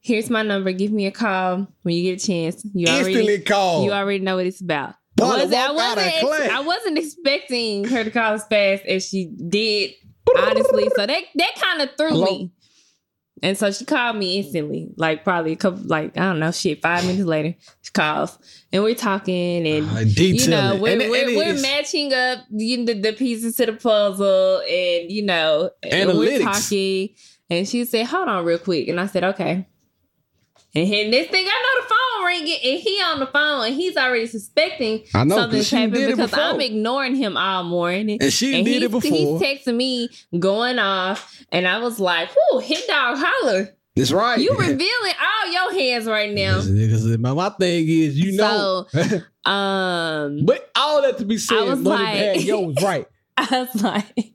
[0.00, 0.72] here's my number.
[0.72, 2.64] Give me a call when you get a chance.
[2.74, 3.84] You Instantly already called.
[3.86, 4.94] you already know what it's about.
[5.16, 8.44] Boy, I wasn't, I, walk out of wasn't I wasn't expecting her to call as
[8.46, 9.92] fast as she did,
[10.36, 10.88] honestly.
[10.96, 12.24] So that that kind of threw Hello?
[12.26, 12.50] me.
[13.44, 16.80] And so she called me instantly, like probably a couple, like I don't know, shit.
[16.80, 18.38] Five minutes later, she calls,
[18.72, 22.78] and we're talking, and Uh, you know, we're, And- we're, and we're matching up you
[22.78, 27.10] know, the, the pieces to the puzzle, and you know, and we're talking.
[27.50, 29.66] And she said, "Hold on, real quick," and I said, "Okay."
[30.76, 33.74] And then this thing, I know the phone ringing, and he on the phone, and
[33.74, 36.32] he's already suspecting I know, something's happening because.
[36.34, 38.18] I'm ignoring him all morning.
[38.20, 39.08] And she and did it before.
[39.10, 40.08] he's texting me
[40.38, 43.74] going off, and I was like, "Whoo, hit dog holler!
[43.94, 44.40] That's right.
[44.40, 46.60] You revealing all your hands right now."
[47.18, 48.86] My, my thing is, you know.
[49.46, 53.06] Um, but all that to be said, I was Money like- Bag Yo was right.
[53.36, 54.32] I was like,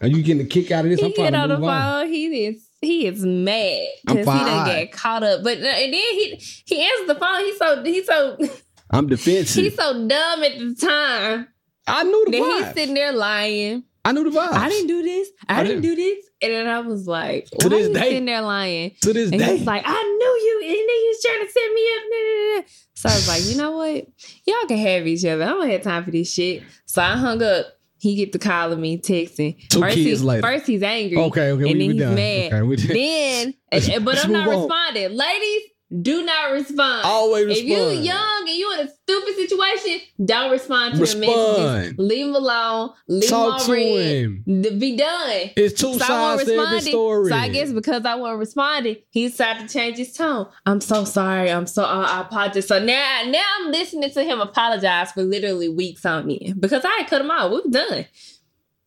[0.00, 1.00] Are you getting a kick out of this?
[1.00, 2.04] he I'm get on the move on.
[2.04, 2.12] phone.
[2.12, 4.66] He is he is mad because he done fine.
[4.66, 5.42] get caught up.
[5.42, 6.34] But uh, and then he
[6.66, 7.40] he answers the phone.
[7.44, 8.38] He's so he's so
[8.90, 9.64] I'm defensive.
[9.64, 11.48] he's so dumb at the time
[11.86, 13.84] I knew the that he's sitting there lying.
[14.04, 14.50] I knew the vibe.
[14.52, 15.28] I didn't do this.
[15.48, 15.96] I, I didn't didn't.
[15.96, 16.26] do this.
[16.42, 18.00] And then I was like, To why this you day.
[18.00, 18.96] sitting there lying?
[19.00, 19.56] to this And day.
[19.58, 20.60] he's like, I knew you.
[20.64, 22.02] And then you was trying to set me up.
[22.10, 22.62] Nah, nah, nah.
[22.94, 24.06] So I was like, you know what?
[24.44, 25.44] Y'all can have each other.
[25.44, 26.64] I don't have time for this shit.
[26.84, 27.66] So I hung up.
[28.02, 29.68] He get the calling me, texting.
[29.68, 30.42] Two first kids he, later.
[30.42, 31.18] First he's angry.
[31.18, 32.14] okay, okay, and we, then we he's done.
[32.16, 32.52] mad.
[32.52, 33.54] Okay.
[33.70, 34.58] Then, but I'm not on.
[34.58, 35.16] responding.
[35.16, 35.62] Ladies,
[36.00, 37.02] do not respond.
[37.04, 37.68] Always respond.
[37.70, 41.24] If you young and you in a stupid situation, don't respond to Respond.
[41.24, 41.98] the messages.
[41.98, 42.90] Leave him alone.
[43.08, 44.06] Leave Talk him to red.
[44.06, 44.78] him.
[44.78, 45.50] Be done.
[45.56, 47.30] It's two So sides to every story.
[47.30, 50.46] So I guess because I wasn't responding, he decided to change his tone.
[50.64, 51.50] I'm so sorry.
[51.50, 52.68] I'm so uh, I apologize.
[52.68, 56.90] So now now I'm listening to him apologize for literally weeks on end because I
[56.98, 57.50] had cut him out.
[57.50, 58.06] We were done.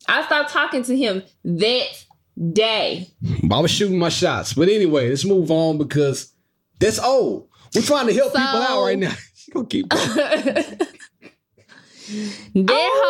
[0.08, 2.06] I stopped talking to him that
[2.52, 3.10] day.
[3.52, 4.54] I was shooting my shots.
[4.54, 6.32] But anyway, let's move on because
[6.80, 7.50] that's old.
[7.74, 9.14] We're trying to help So- people out right now.
[9.48, 10.16] You gonna keep going.
[10.16, 10.90] that
[12.70, 13.02] Oh.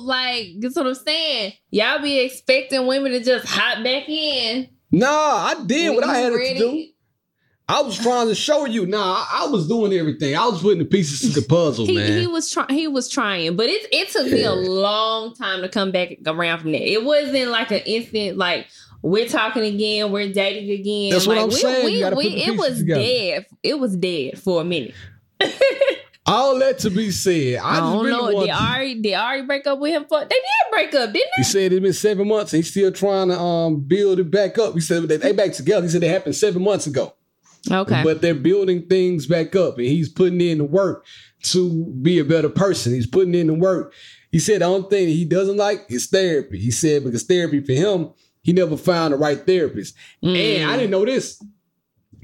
[0.00, 1.52] whole like that's what I'm saying.
[1.70, 4.68] Y'all be expecting women to just hop back in.
[4.90, 6.86] Nah, I did when what I you had to do.
[7.68, 8.84] I was trying to show you.
[8.86, 10.36] Nah, I, I was doing everything.
[10.36, 12.20] I was putting the pieces to the puzzle, He, man.
[12.20, 12.68] he was trying.
[12.68, 16.60] He was trying, but it it took me a long time to come back around
[16.60, 16.82] from that.
[16.82, 18.66] It wasn't like an instant like
[19.02, 21.10] we're talking again, we're dating again.
[21.10, 22.16] That's what like, I'm we, saying.
[22.16, 23.00] We, we, it was together.
[23.00, 23.46] dead.
[23.62, 24.94] It was dead for a minute.
[26.24, 27.56] All that to be said.
[27.56, 28.40] I, I, just don't really know.
[28.42, 30.20] Did Ari did Ari break up with him for?
[30.20, 31.38] They did break up, didn't they?
[31.38, 32.52] He said it's been seven months.
[32.52, 34.74] and He's still trying to um build it back up.
[34.74, 35.84] He said they, they back together.
[35.84, 37.14] He said it happened seven months ago.
[37.70, 38.02] Okay.
[38.04, 41.04] But they're building things back up, and he's putting in the work
[41.44, 42.94] to be a better person.
[42.94, 43.92] He's putting in the work.
[44.30, 46.58] He said the only thing he doesn't like is therapy.
[46.58, 48.10] He said because therapy for him,
[48.42, 49.94] he never found the right therapist.
[50.22, 50.36] Mm.
[50.36, 51.42] And I didn't know this.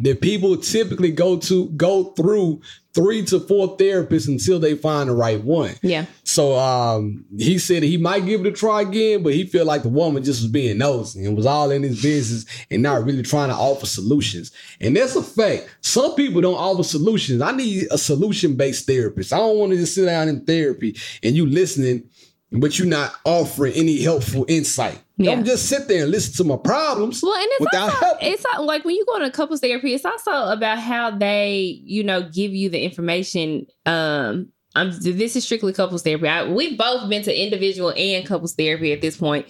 [0.00, 2.60] That people typically go to go through
[2.94, 5.72] three to four therapists until they find the right one.
[5.82, 6.06] yeah.
[6.22, 9.82] So um, he said he might give it a try again, but he felt like
[9.82, 13.22] the woman just was being nosy and was all in his business and not really
[13.22, 14.52] trying to offer solutions.
[14.80, 15.68] And that's a fact.
[15.80, 17.42] Some people don't offer solutions.
[17.42, 19.32] I need a solution based therapist.
[19.32, 22.08] I don't want to just sit down in therapy and you listening,
[22.52, 25.00] but you're not offering any helpful insight.
[25.20, 25.34] Yeah.
[25.34, 28.18] Don't just sit there and listen to my problems Well, and it's without also help.
[28.22, 32.04] it's not, like when you go to couples therapy, it's also about how they, you
[32.04, 36.28] know, give you the information um I'm this is strictly couples therapy.
[36.28, 39.46] I, we've both been to individual and couples therapy at this point.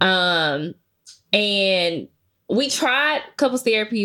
[0.00, 0.74] Um,
[1.32, 2.08] and
[2.48, 4.04] we tried couples therapy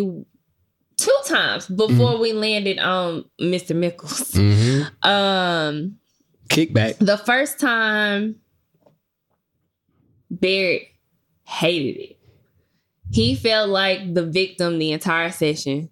[0.97, 3.76] two times before we landed on Mr.
[3.76, 4.32] Mickles.
[4.34, 5.07] Mm-hmm.
[5.07, 5.97] Um,
[6.49, 6.97] Kickback.
[6.99, 8.38] the first time
[10.32, 10.84] Barrett
[11.54, 12.18] hated it.
[13.12, 15.89] He felt like the victim the entire session.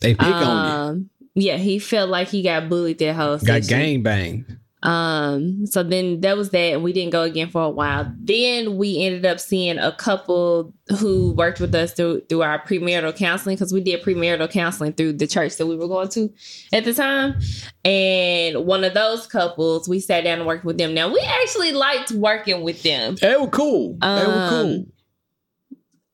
[0.00, 3.38] They pick on Um, yeah, he felt like he got bullied that whole.
[3.38, 3.78] Got session.
[3.78, 4.59] gang banged.
[4.82, 8.10] Um, so then that was that, and we didn't go again for a while.
[8.18, 13.14] Then we ended up seeing a couple who worked with us through through our premarital
[13.14, 16.32] counseling because we did premarital counseling through the church that we were going to
[16.72, 17.38] at the time.
[17.84, 20.94] And one of those couples, we sat down and worked with them.
[20.94, 23.16] Now we actually liked working with them.
[23.16, 23.98] They were cool.
[24.00, 24.86] they were Um, cool.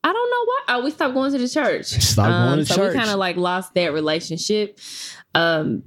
[0.03, 0.61] I don't know why.
[0.69, 1.87] Oh, we stopped going to the church.
[1.87, 2.93] Stopped going to so church.
[2.95, 4.79] we kind of like lost that relationship.
[5.35, 5.83] Um,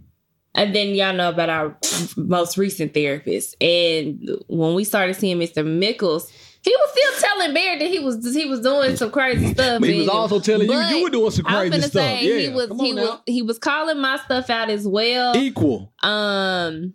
[0.56, 1.78] and then y'all know about our
[2.18, 3.56] most recent therapist.
[3.62, 5.66] And when we started seeing Mr.
[5.66, 6.32] Mickles,
[6.62, 9.80] he was still telling Bear that he was he was doing some crazy stuff.
[9.80, 11.84] But he was and- also telling you you were doing some I was crazy gonna
[11.84, 12.02] stuff.
[12.04, 15.38] say yeah, he was he on was he was calling my stuff out as well.
[15.38, 15.93] equal.
[16.04, 16.93] Um,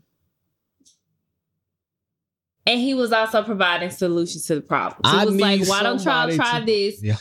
[2.67, 5.11] and he was also providing solutions to the problems.
[5.11, 7.17] He I was like, "Why don't y'all try to- this?" Yeah.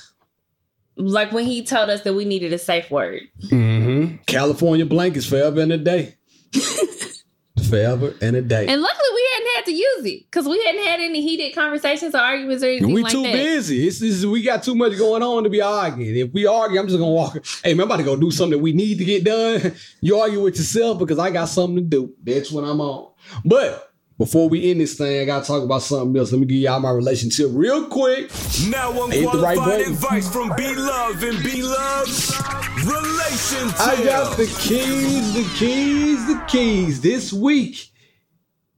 [0.96, 3.22] Like when he told us that we needed a safe word.
[3.46, 4.18] Mm-hmm.
[4.28, 6.16] California blankets forever and a day.
[7.70, 8.68] forever and a day.
[8.68, 12.16] And luckily, we hadn't had to use it because we hadn't had any heated conversations
[12.16, 13.34] or arguments or anything we like too that.
[13.34, 13.88] busy.
[13.88, 16.16] It's, it's, we got too much going on to be arguing.
[16.16, 17.46] If we argue, I'm just gonna walk.
[17.64, 19.76] Hey, man, I'm about to go do something that we need to get done.
[20.02, 22.14] You argue with yourself because I got something to do.
[22.24, 23.12] That's what I'm on.
[23.46, 26.32] But before we end this thing, I gotta talk about something else.
[26.32, 28.32] Let me give y'all my relationship real quick.
[28.68, 29.94] Now the right unqualified button.
[29.94, 32.38] advice from B Love and B Love's
[32.86, 33.80] relationship.
[33.80, 37.02] I got the keys, the keys, the keys.
[37.02, 37.92] This week,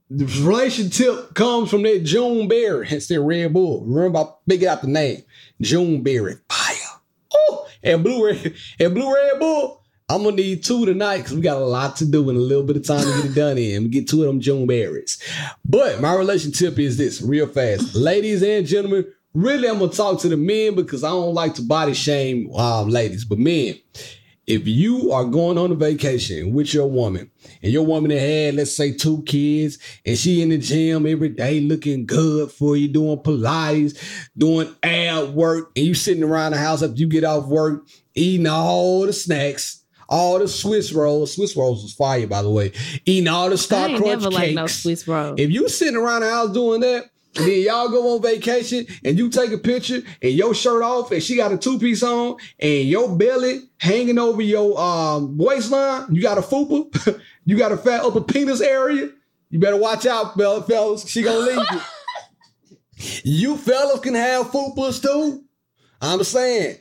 [0.08, 2.88] the relationship comes from that June Berry.
[2.90, 3.84] It's that Red Bull.
[3.84, 5.22] Remember, I figured out the name.
[5.60, 6.36] June Berry.
[6.48, 7.00] Fire.
[7.34, 9.82] Oh, and Blue Red, and Blue Red Bull.
[10.08, 12.62] I'm gonna need two tonight because we got a lot to do and a little
[12.62, 13.82] bit of time to get it done in.
[13.82, 15.20] We get two of them June berries.
[15.64, 17.92] But my relationship is this real fast.
[17.96, 21.62] Ladies and gentlemen, really I'm gonna talk to the men because I don't like to
[21.62, 23.80] body shame um, ladies, but men,
[24.46, 27.28] if you are going on a vacation with your woman
[27.60, 31.58] and your woman had, let's say, two kids and she in the gym every day
[31.58, 33.98] looking good for you, doing Pilates,
[34.38, 38.46] doing ab work, and you sitting around the house after you get off work, eating
[38.46, 41.34] all the snacks, all the Swiss rolls.
[41.34, 42.72] Swiss rolls was fire, by the way.
[43.04, 44.34] Eating all the Star Crunch never cakes.
[44.34, 45.34] like no Swiss roll.
[45.36, 49.18] If you sitting around the house doing that, and then y'all go on vacation and
[49.18, 52.36] you take a picture and your shirt off and she got a two piece on
[52.58, 57.76] and your belly hanging over your um, waistline, you got a fupa, you got a
[57.76, 59.10] fat upper penis area.
[59.50, 61.08] You better watch out, fellas.
[61.08, 61.80] She gonna leave you.
[63.24, 65.44] you fellas can have fupas too.
[66.00, 66.78] I'm saying,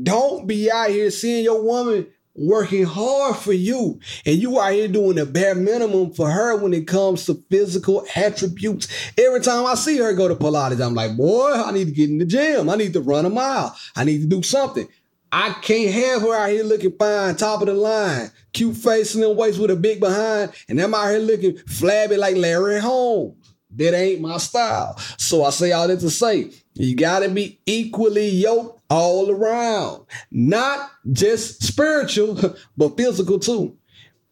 [0.00, 4.88] don't be out here seeing your woman working hard for you and you out here
[4.88, 8.88] doing the bare minimum for her when it comes to physical attributes.
[9.18, 12.10] Every time I see her go to Pilates, I'm like, boy, I need to get
[12.10, 12.68] in the gym.
[12.68, 13.76] I need to run a mile.
[13.94, 14.88] I need to do something.
[15.36, 19.24] I can't have her out here looking fine, top of the line, cute face and
[19.24, 23.34] then waist with a big behind, and I'm out here looking flabby like Larry Holmes.
[23.76, 24.96] That ain't my style.
[25.18, 30.06] So I say all that to say, you gotta be equally yoked all around.
[30.30, 32.38] Not just spiritual,
[32.76, 33.76] but physical too.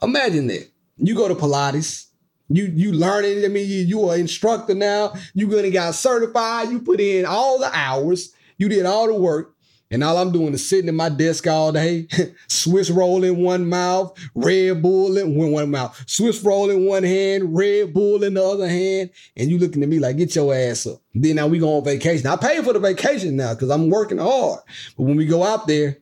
[0.02, 0.70] Imagine that.
[0.98, 2.06] You go to Pilates.
[2.48, 3.44] You you learning.
[3.44, 5.14] I mean, you, you are instructor now.
[5.34, 6.70] You gonna got certified.
[6.70, 8.32] You put in all the hours.
[8.58, 9.54] You did all the work.
[9.93, 12.09] And all I'm doing is sitting at my desk all day,
[12.49, 17.55] Swiss roll in one mouth, Red Bull in one, mouth, Swiss roll in one hand,
[17.55, 20.86] Red Bull in the other hand, and you looking at me like, get your ass
[20.86, 21.03] up.
[21.14, 22.26] Then now we go on vacation.
[22.26, 24.61] I pay for the vacation now because I'm working hard.
[24.97, 25.99] But when we go out there,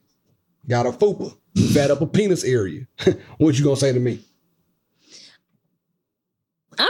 [0.68, 1.36] got a fupa,
[1.74, 2.86] fat up a penis area.
[3.38, 4.20] what you gonna say to me?
[6.78, 6.88] I'm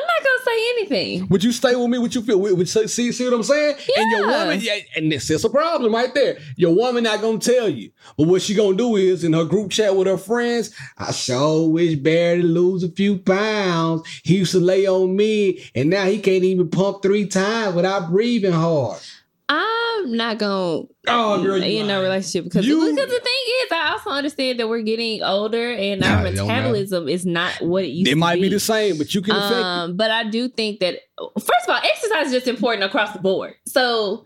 [0.77, 1.29] anything.
[1.29, 1.99] Would you stay with me?
[1.99, 2.39] Would you feel?
[2.41, 3.77] Would, would see, see see what I'm saying?
[3.89, 4.03] Yeah.
[4.03, 6.39] And your woman, yeah, and this is a problem right there.
[6.57, 9.71] Your woman not gonna tell you, but what she gonna do is in her group
[9.71, 10.75] chat with her friends.
[10.99, 14.03] I sure wish Barry to lose a few pounds.
[14.25, 18.11] He used to lay on me, and now he can't even pump three times without
[18.11, 19.01] breathing hard.
[19.53, 23.73] I'm not gonna Oh, girl, you in no relationship because You- because the thing is,
[23.73, 27.83] I also understand that we're getting older and our Nah, it metabolism is not what
[27.85, 28.43] it used It might be.
[28.43, 29.63] be the same, but you can affect it.
[29.65, 31.01] Um, but I do think that
[31.39, 33.55] first of all, exercise is just important across the board.
[33.67, 34.25] So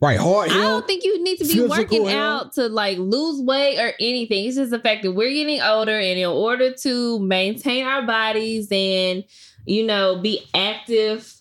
[0.00, 0.50] Right, hard.
[0.50, 4.44] I don't think you need to be working out to like lose weight or anything.
[4.44, 8.68] It's just the fact that we're getting older, and in order to maintain our bodies
[8.70, 9.24] and
[9.66, 11.33] you know, be active.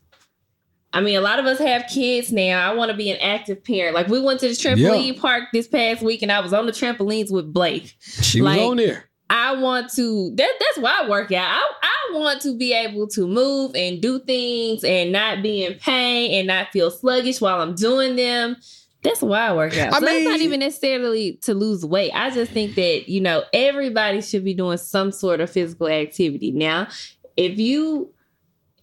[0.94, 2.70] I mean, a lot of us have kids now.
[2.70, 3.96] I want to be an active parent.
[3.96, 6.72] Like we went to the trampoline park this past week, and I was on the
[6.72, 7.96] trampolines with Blake.
[8.00, 9.10] She was Like- on there.
[9.30, 10.32] I want to.
[10.36, 11.48] That, that's why I work out.
[11.50, 15.74] I, I want to be able to move and do things and not be in
[15.76, 18.58] pain and not feel sluggish while I'm doing them.
[19.02, 19.94] That's why I work out.
[19.94, 22.12] I so that's not even necessarily to lose weight.
[22.14, 26.52] I just think that you know everybody should be doing some sort of physical activity.
[26.52, 26.88] Now,
[27.36, 28.12] if you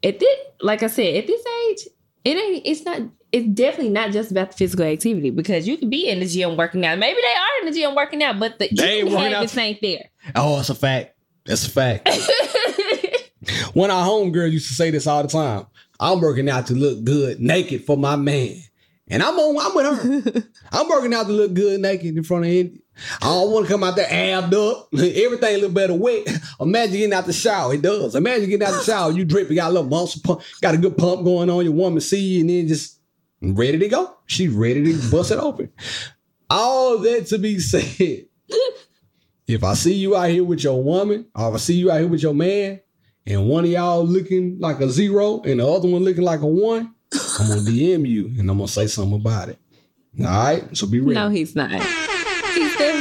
[0.02, 1.88] at this, like I said, at this age,
[2.24, 2.62] it ain't.
[2.66, 3.02] It's not.
[3.32, 6.56] It's definitely not just about the physical activity because you can be in the gym
[6.56, 6.98] working out.
[6.98, 9.32] Maybe they are in the gym working out, but the They ain't eating out.
[9.32, 10.10] habits ain't there.
[10.34, 11.14] Oh, it's a fact.
[11.44, 12.08] That's a fact.
[13.74, 15.66] One of our homegirls used to say this all the time.
[15.98, 18.56] I'm working out to look good naked for my man.
[19.08, 20.48] And I'm on, I'm with her.
[20.72, 22.82] I'm working out to look good naked in front of him.
[23.20, 24.88] I don't want to come out there abbed up.
[24.92, 26.26] Everything a little better wet.
[26.60, 27.74] Imagine getting out the shower.
[27.74, 28.14] It does.
[28.14, 29.12] Imagine getting out the shower.
[29.12, 31.64] You drip, you got a little muscle pump, got a good pump going on.
[31.64, 32.98] Your woman see you and then just
[33.42, 34.16] ready to go.
[34.26, 35.72] She's ready to bust it open.
[36.48, 38.26] All that to be said.
[39.46, 41.98] If I see you out here with your woman, or if I see you out
[41.98, 42.80] here with your man,
[43.26, 46.46] and one of y'all looking like a zero and the other one looking like a
[46.46, 49.58] one, I'm gonna DM you and I'm gonna say something about it.
[50.20, 51.14] All right, so be ready.
[51.14, 51.72] No, he's not.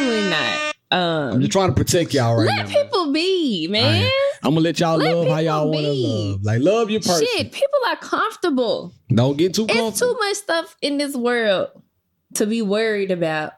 [0.10, 0.76] Definitely not.
[0.92, 2.64] I'm Um, just trying to protect y'all right let now.
[2.64, 4.10] Let people be, man.
[4.42, 6.44] I'm gonna let y'all let love how y'all want to love.
[6.44, 7.28] Like love your person.
[7.36, 8.94] Shit, people are comfortable.
[9.14, 11.70] Don't get too It's too much stuff in this world
[12.36, 13.54] to be worried about.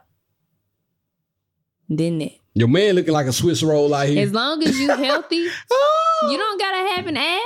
[1.88, 2.32] Didn't it?
[2.54, 4.22] Your man looking like a Swiss roll out here.
[4.22, 7.40] As long as you healthy, Oh, you don't gotta have an ab.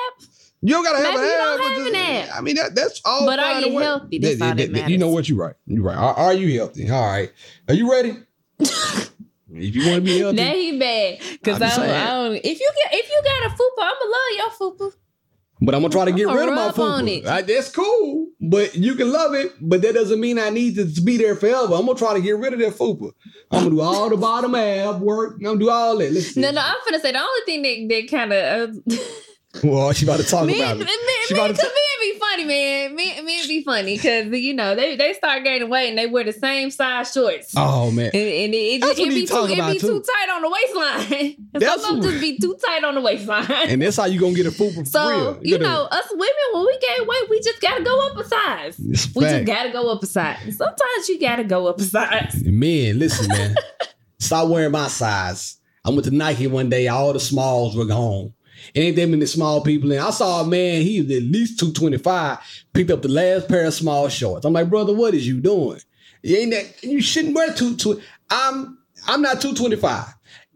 [0.63, 2.39] you don't gotta have maybe an you don't have an just- ab.
[2.39, 3.25] I mean that, that's all.
[3.27, 4.19] But are you healthy?
[4.19, 5.29] That's all that You know what?
[5.29, 5.55] You're right.
[5.67, 5.97] You're right.
[5.97, 6.91] Are, are you healthy?
[6.91, 7.31] All right.
[7.69, 8.17] Are you ready?
[8.59, 11.91] If you want to be healthy, Now he bad because I don't.
[11.91, 12.37] I don't.
[12.37, 14.93] If you get if you got a fupa, I'ma love your fupa.
[15.59, 17.25] But I'm gonna try to get rid of my fupa.
[17.25, 19.53] Uh, that's cool, but you can love it.
[19.59, 21.75] But that doesn't mean I need to be there forever.
[21.75, 23.13] I'm gonna try to get rid of that fupa.
[23.51, 25.37] I'm gonna do all the bottom ab work.
[25.37, 26.13] I'm gonna do all that.
[26.13, 26.41] Let's see.
[26.43, 28.97] No, no, I'm gonna say the only thing that that kind of uh,
[29.63, 30.87] Well, she about to talk me, about me, it.
[30.87, 32.95] me, She me, about to be funny, man.
[32.95, 36.25] Me, men be funny because you know they they start gaining weight and they wear
[36.25, 37.55] the same size shorts.
[37.57, 39.87] Oh man, And, and it, it, it be too, it be too.
[39.89, 41.49] too tight on the waistline.
[41.53, 43.47] That's Some what- just be too tight on the waistline.
[43.51, 45.41] and that's how you gonna get a fupa for so real.
[45.43, 48.25] you gotta- know, us women when we gain weight, we just gotta go up a
[48.25, 48.79] size.
[48.79, 49.47] it's We fact.
[49.47, 50.57] just gotta go up a size.
[50.57, 52.43] Sometimes you gotta go up a size.
[52.45, 53.55] Man, listen, man.
[54.19, 55.57] Stop wearing my size.
[55.85, 56.89] I went to Nike one day.
[56.89, 58.33] All the smalls were gone.
[58.75, 59.99] Ain't that many small people in.
[59.99, 62.39] I saw a man, he was at least 225,
[62.73, 64.45] picked up the last pair of small shorts.
[64.45, 65.81] I'm like, brother, what is you doing?
[66.23, 68.01] You ain't that you shouldn't wear two two.
[68.31, 70.07] I'm I'm not 225,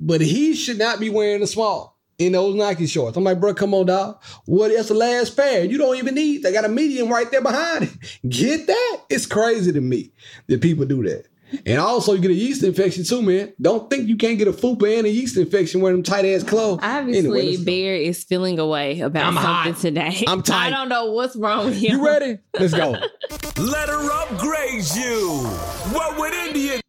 [0.01, 3.17] but he should not be wearing a small in those Nike shorts.
[3.17, 4.23] I'm like, bro, come on, dog.
[4.45, 5.65] What is the last pair.
[5.65, 6.43] You don't even need.
[6.43, 8.21] They got a medium right there behind it.
[8.29, 8.99] Get that?
[9.09, 10.13] It's crazy to me
[10.49, 11.27] that people do that.
[11.67, 13.53] And also, you get a yeast infection too, man.
[13.61, 16.43] Don't think you can't get a fupa and a yeast infection wearing them tight ass
[16.45, 16.81] clothes.
[16.83, 17.65] Obviously, Anyway, let's go.
[17.65, 19.81] Bear is feeling away about I'm something hot.
[19.81, 20.25] today.
[20.29, 20.67] I'm tight.
[20.69, 21.99] I don't know what's wrong with him.
[21.99, 22.39] you ready?
[22.59, 22.91] Let's go.
[23.59, 25.45] Let her upgrade you.
[25.93, 26.81] What would India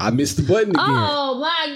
[0.00, 0.84] I missed the button again.
[0.86, 1.66] Oh my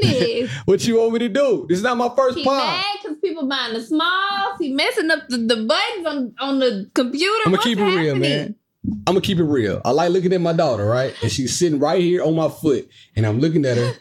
[0.00, 0.50] goodness!
[0.66, 1.66] What you want me to do?
[1.68, 2.56] This is not my first He pod.
[2.58, 4.56] mad because people buying the smalls.
[4.60, 7.26] He messing up the, the buttons on, on the computer.
[7.44, 8.54] I'm gonna What's keep it real, man.
[8.84, 9.80] I'm gonna keep it real.
[9.84, 11.14] I like looking at my daughter, right?
[11.22, 13.92] And she's sitting right here on my foot, and I'm looking at her,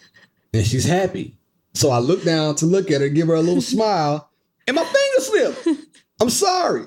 [0.53, 1.37] and she's happy.
[1.73, 4.29] So I look down to look at her, give her a little smile,
[4.67, 5.67] and my finger slipped.
[6.19, 6.85] I'm sorry.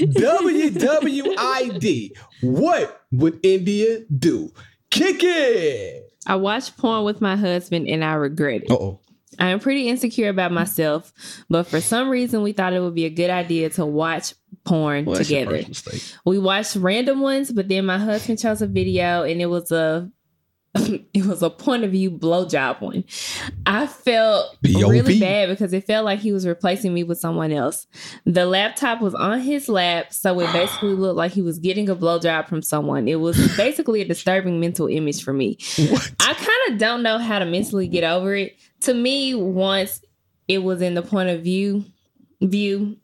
[0.00, 2.12] WWID.
[2.42, 4.52] What would India do?
[4.90, 6.12] Kick it.
[6.26, 8.70] I watched porn with my husband and I regret it.
[8.70, 9.00] Uh oh.
[9.38, 11.12] I am pretty insecure about myself,
[11.48, 14.34] but for some reason we thought it would be a good idea to watch
[14.68, 15.62] porn Well, together.
[16.24, 20.10] We watched random ones, but then my husband chose a video and it was a
[21.14, 23.04] it was a point of view blowjob one.
[23.66, 27.86] I felt really bad because it felt like he was replacing me with someone else.
[28.26, 31.96] The laptop was on his lap, so it basically looked like he was getting a
[31.96, 33.08] blowjob from someone.
[33.08, 35.58] It was basically a disturbing mental image for me.
[35.88, 36.12] What?
[36.20, 38.56] I kind of don't know how to mentally get over it.
[38.82, 40.02] To me, once
[40.48, 41.84] it was in the point of view
[42.40, 42.96] view,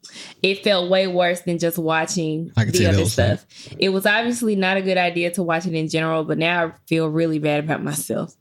[0.42, 3.40] it felt way worse than just watching the other those things.
[3.40, 3.76] stuff.
[3.78, 6.72] It was obviously not a good idea to watch it in general, but now I
[6.86, 8.34] feel really bad about myself.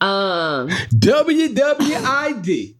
[0.00, 2.74] Um, WWID.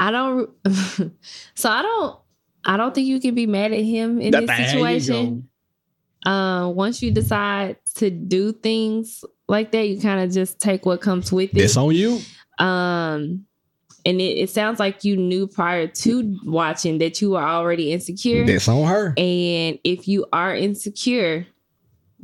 [0.00, 0.50] I don't.
[1.54, 2.18] so I don't.
[2.64, 5.48] I don't think you can be mad at him in There this you situation.
[6.24, 11.00] Uh, once you decide to do things like that, you kind of just take what
[11.00, 11.60] comes with it.
[11.60, 12.20] It's on you.
[12.58, 13.46] Um,
[14.04, 18.44] and it, it sounds like you knew prior to watching that you were already insecure.
[18.44, 19.14] That's on her.
[19.16, 21.46] And if you are insecure,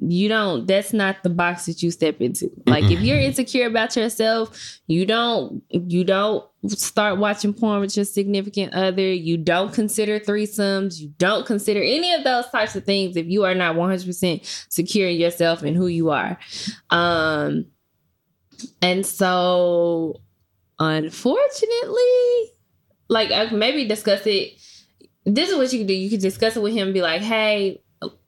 [0.01, 2.51] you don't that's not the box that you step into.
[2.66, 8.05] Like if you're insecure about yourself, you don't you don't start watching porn with your
[8.05, 13.16] significant other, you don't consider threesomes, you don't consider any of those types of things
[13.16, 16.39] if you are not 100% secure in yourself and who you are.
[16.91, 17.66] Um
[18.83, 20.20] and so
[20.79, 22.53] unfortunately,
[23.09, 24.59] like I maybe discuss it
[25.27, 25.95] this is what you can do.
[25.95, 27.81] You can discuss it with him and be like, hey,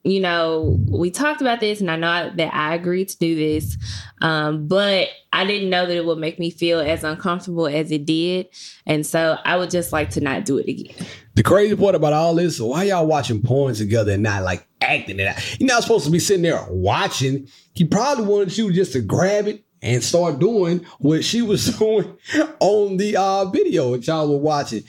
[0.04, 3.76] you know, we talked about this and I know that I agreed to do this,
[4.22, 8.06] um, but I didn't know that it would make me feel as uncomfortable as it
[8.06, 8.46] did.
[8.86, 11.06] And so I would just like to not do it again.
[11.34, 15.20] The crazy part about all this, why y'all watching porn together and not like acting
[15.20, 15.60] it out?
[15.60, 17.48] You're not supposed to be sitting there watching.
[17.74, 22.16] He probably wanted you just to grab it and start doing what she was doing
[22.60, 24.82] on the uh, video that y'all were watching.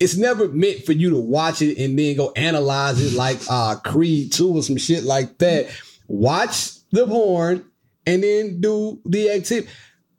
[0.00, 3.76] It's never meant for you to watch it and then go analyze it like uh,
[3.76, 5.70] Creed 2 or some shit like that.
[6.08, 7.64] Watch the porn
[8.04, 9.68] and then do the activity.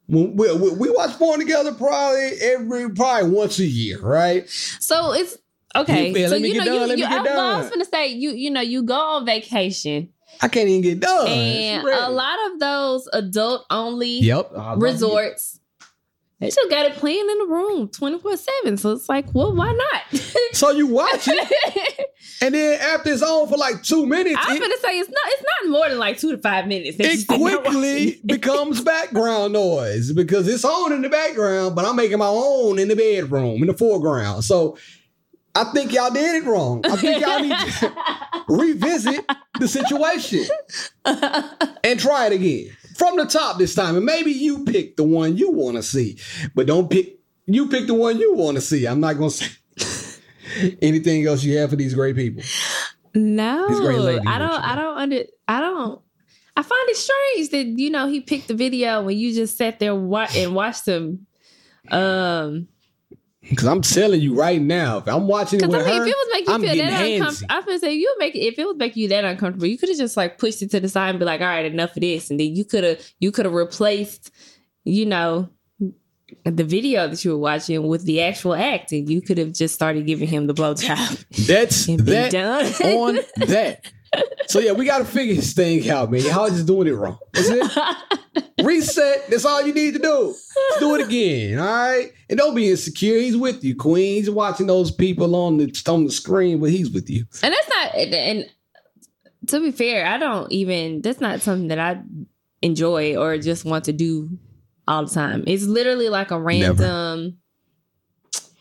[0.07, 4.47] We, we, we watch porn together probably every probably once a year, right?
[4.49, 5.37] So it's
[5.75, 6.11] okay.
[6.11, 7.61] Yeah, so let me you get know, done, you, let me you get I, I
[7.61, 11.27] was gonna say you you know you go on vacation I can't even get done.
[11.27, 14.51] and a lot of those adult only Yep.
[14.77, 15.59] resorts
[16.39, 19.73] they just got it playing in the room 24 7 so it's like well why
[20.11, 20.21] not
[20.53, 22.07] So you watch it,
[22.41, 25.43] and then after it's on for like two minutes, i'm gonna say it's not it's
[25.63, 30.65] not more than like two to five minutes it quickly becomes background noise because it's
[30.65, 34.43] on in the background, but I'm making my own in the bedroom, in the foreground.
[34.43, 34.77] So
[35.55, 36.83] I think y'all did it wrong.
[36.85, 37.95] I think y'all need to
[38.47, 39.25] revisit
[39.59, 40.45] the situation
[41.83, 43.95] and try it again from the top this time.
[43.95, 46.17] And maybe you pick the one you want to see,
[46.55, 47.19] but don't pick.
[47.45, 48.87] You pick the one you want to see.
[48.87, 50.19] I'm not gonna say
[50.81, 52.43] anything else you have for these great people.
[53.13, 56.01] no ladies, i don't i don't under i don't
[56.55, 59.79] I find it strange that you know he picked the video when you just sat
[59.79, 61.25] there and watched him.
[61.89, 62.67] Um,
[63.49, 66.07] Because I'm telling you right now, if I'm watching it with I mean, her, if
[66.07, 68.39] it was making you I'm feel that uncomfortable, I'm gonna say you make it.
[68.39, 70.79] If it was making you that uncomfortable, you could have just like pushed it to
[70.79, 72.99] the side and be like, "All right, enough of this," and then you could have
[73.19, 74.31] you could have replaced,
[74.85, 75.49] you know,
[76.45, 79.75] the video that you were watching with the actual act, and you could have just
[79.75, 82.65] started giving him the blowjob That's that done.
[82.97, 83.91] on that.
[84.47, 86.21] So yeah, we gotta figure this thing out, man.
[86.21, 87.17] Y'all just doing it wrong.
[87.33, 88.43] That's it.
[88.63, 89.27] Reset.
[89.29, 90.27] That's all you need to do.
[90.27, 91.59] Let's do it again.
[91.59, 92.11] All right.
[92.29, 93.17] And don't be insecure.
[93.17, 94.15] He's with you, Queen.
[94.15, 97.25] He's watching those people on the on the screen, but he's with you.
[97.41, 97.95] and that's not.
[97.95, 98.49] And
[99.47, 101.01] to be fair, I don't even.
[101.01, 102.01] That's not something that I
[102.61, 104.29] enjoy or just want to do
[104.87, 105.43] all the time.
[105.47, 107.37] It's literally like a random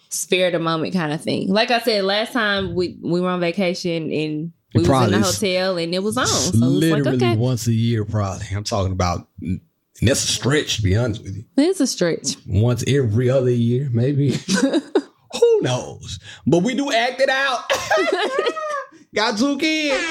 [0.08, 1.48] spare the moment kind of thing.
[1.48, 5.26] Like I said, last time we we were on vacation and we was in the
[5.26, 6.26] hotel and it was on.
[6.26, 8.46] So Literally like okay, once a year, probably.
[8.54, 9.60] I'm talking about and
[10.08, 11.44] that's a stretch, to be honest with you.
[11.56, 12.36] it's a stretch.
[12.46, 14.32] Once every other year, maybe.
[15.40, 16.18] Who knows?
[16.46, 17.70] But we do act it out.
[19.14, 20.02] Got two kids.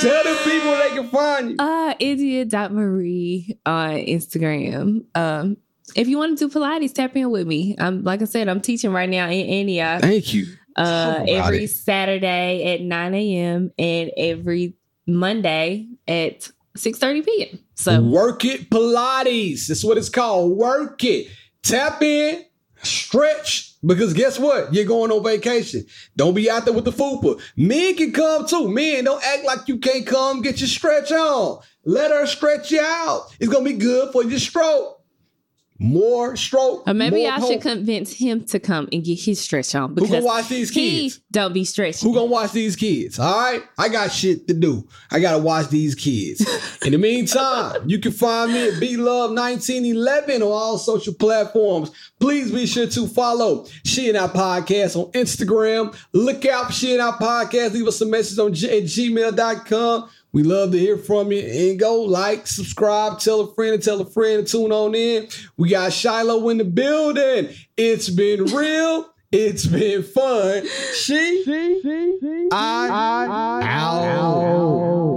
[0.00, 1.56] Tell the people they can find you.
[1.58, 5.04] Uh India.Marie on Instagram.
[5.14, 5.56] Um
[5.94, 7.76] if you want to do Pilates, tap in with me.
[7.78, 10.00] I'm like I said, I'm teaching right now in Antioch.
[10.00, 10.46] Thank you.
[10.76, 11.68] Uh, every it.
[11.68, 13.72] Saturday at 9 a.m.
[13.78, 14.74] and every
[15.06, 17.58] Monday at 6:30 p.m.
[17.74, 19.68] So Work it Pilates.
[19.68, 20.56] That's what it's called.
[20.56, 21.28] Work it.
[21.62, 22.44] Tap in,
[22.82, 23.74] stretch.
[23.84, 24.74] Because guess what?
[24.74, 25.86] You're going on vacation.
[26.16, 27.40] Don't be out there with the fupa.
[27.56, 28.68] Men can come too.
[28.68, 31.60] Men, don't act like you can't come get your stretch on.
[31.84, 33.28] Let her stretch you out.
[33.38, 34.95] It's gonna be good for your stroke.
[35.78, 36.84] More stroke.
[36.86, 40.10] or maybe I should convince him to come and get his stretch on Who because
[40.10, 41.20] gonna watch these he kids?
[41.30, 42.08] don't be stretching.
[42.08, 43.18] Who gonna watch these kids?
[43.18, 44.86] All right, I got shit to do.
[45.10, 46.40] I gotta watch these kids.
[46.84, 51.90] In the meantime, you can find me at B Love 1911 on all social platforms.
[52.20, 55.94] Please be sure to follow She and I Podcast on Instagram.
[56.12, 57.72] Look out She and I Podcast.
[57.72, 60.08] Leave us a message on g- at gmail.com.
[60.32, 61.40] We love to hear from you.
[61.40, 65.28] And go like, subscribe, tell a friend, and tell a friend, and tune on in.
[65.56, 67.54] We got Shiloh in the building.
[67.76, 69.12] It's been real.
[69.32, 70.66] It's been fun.
[70.94, 75.15] She, she, she, she I, I, I,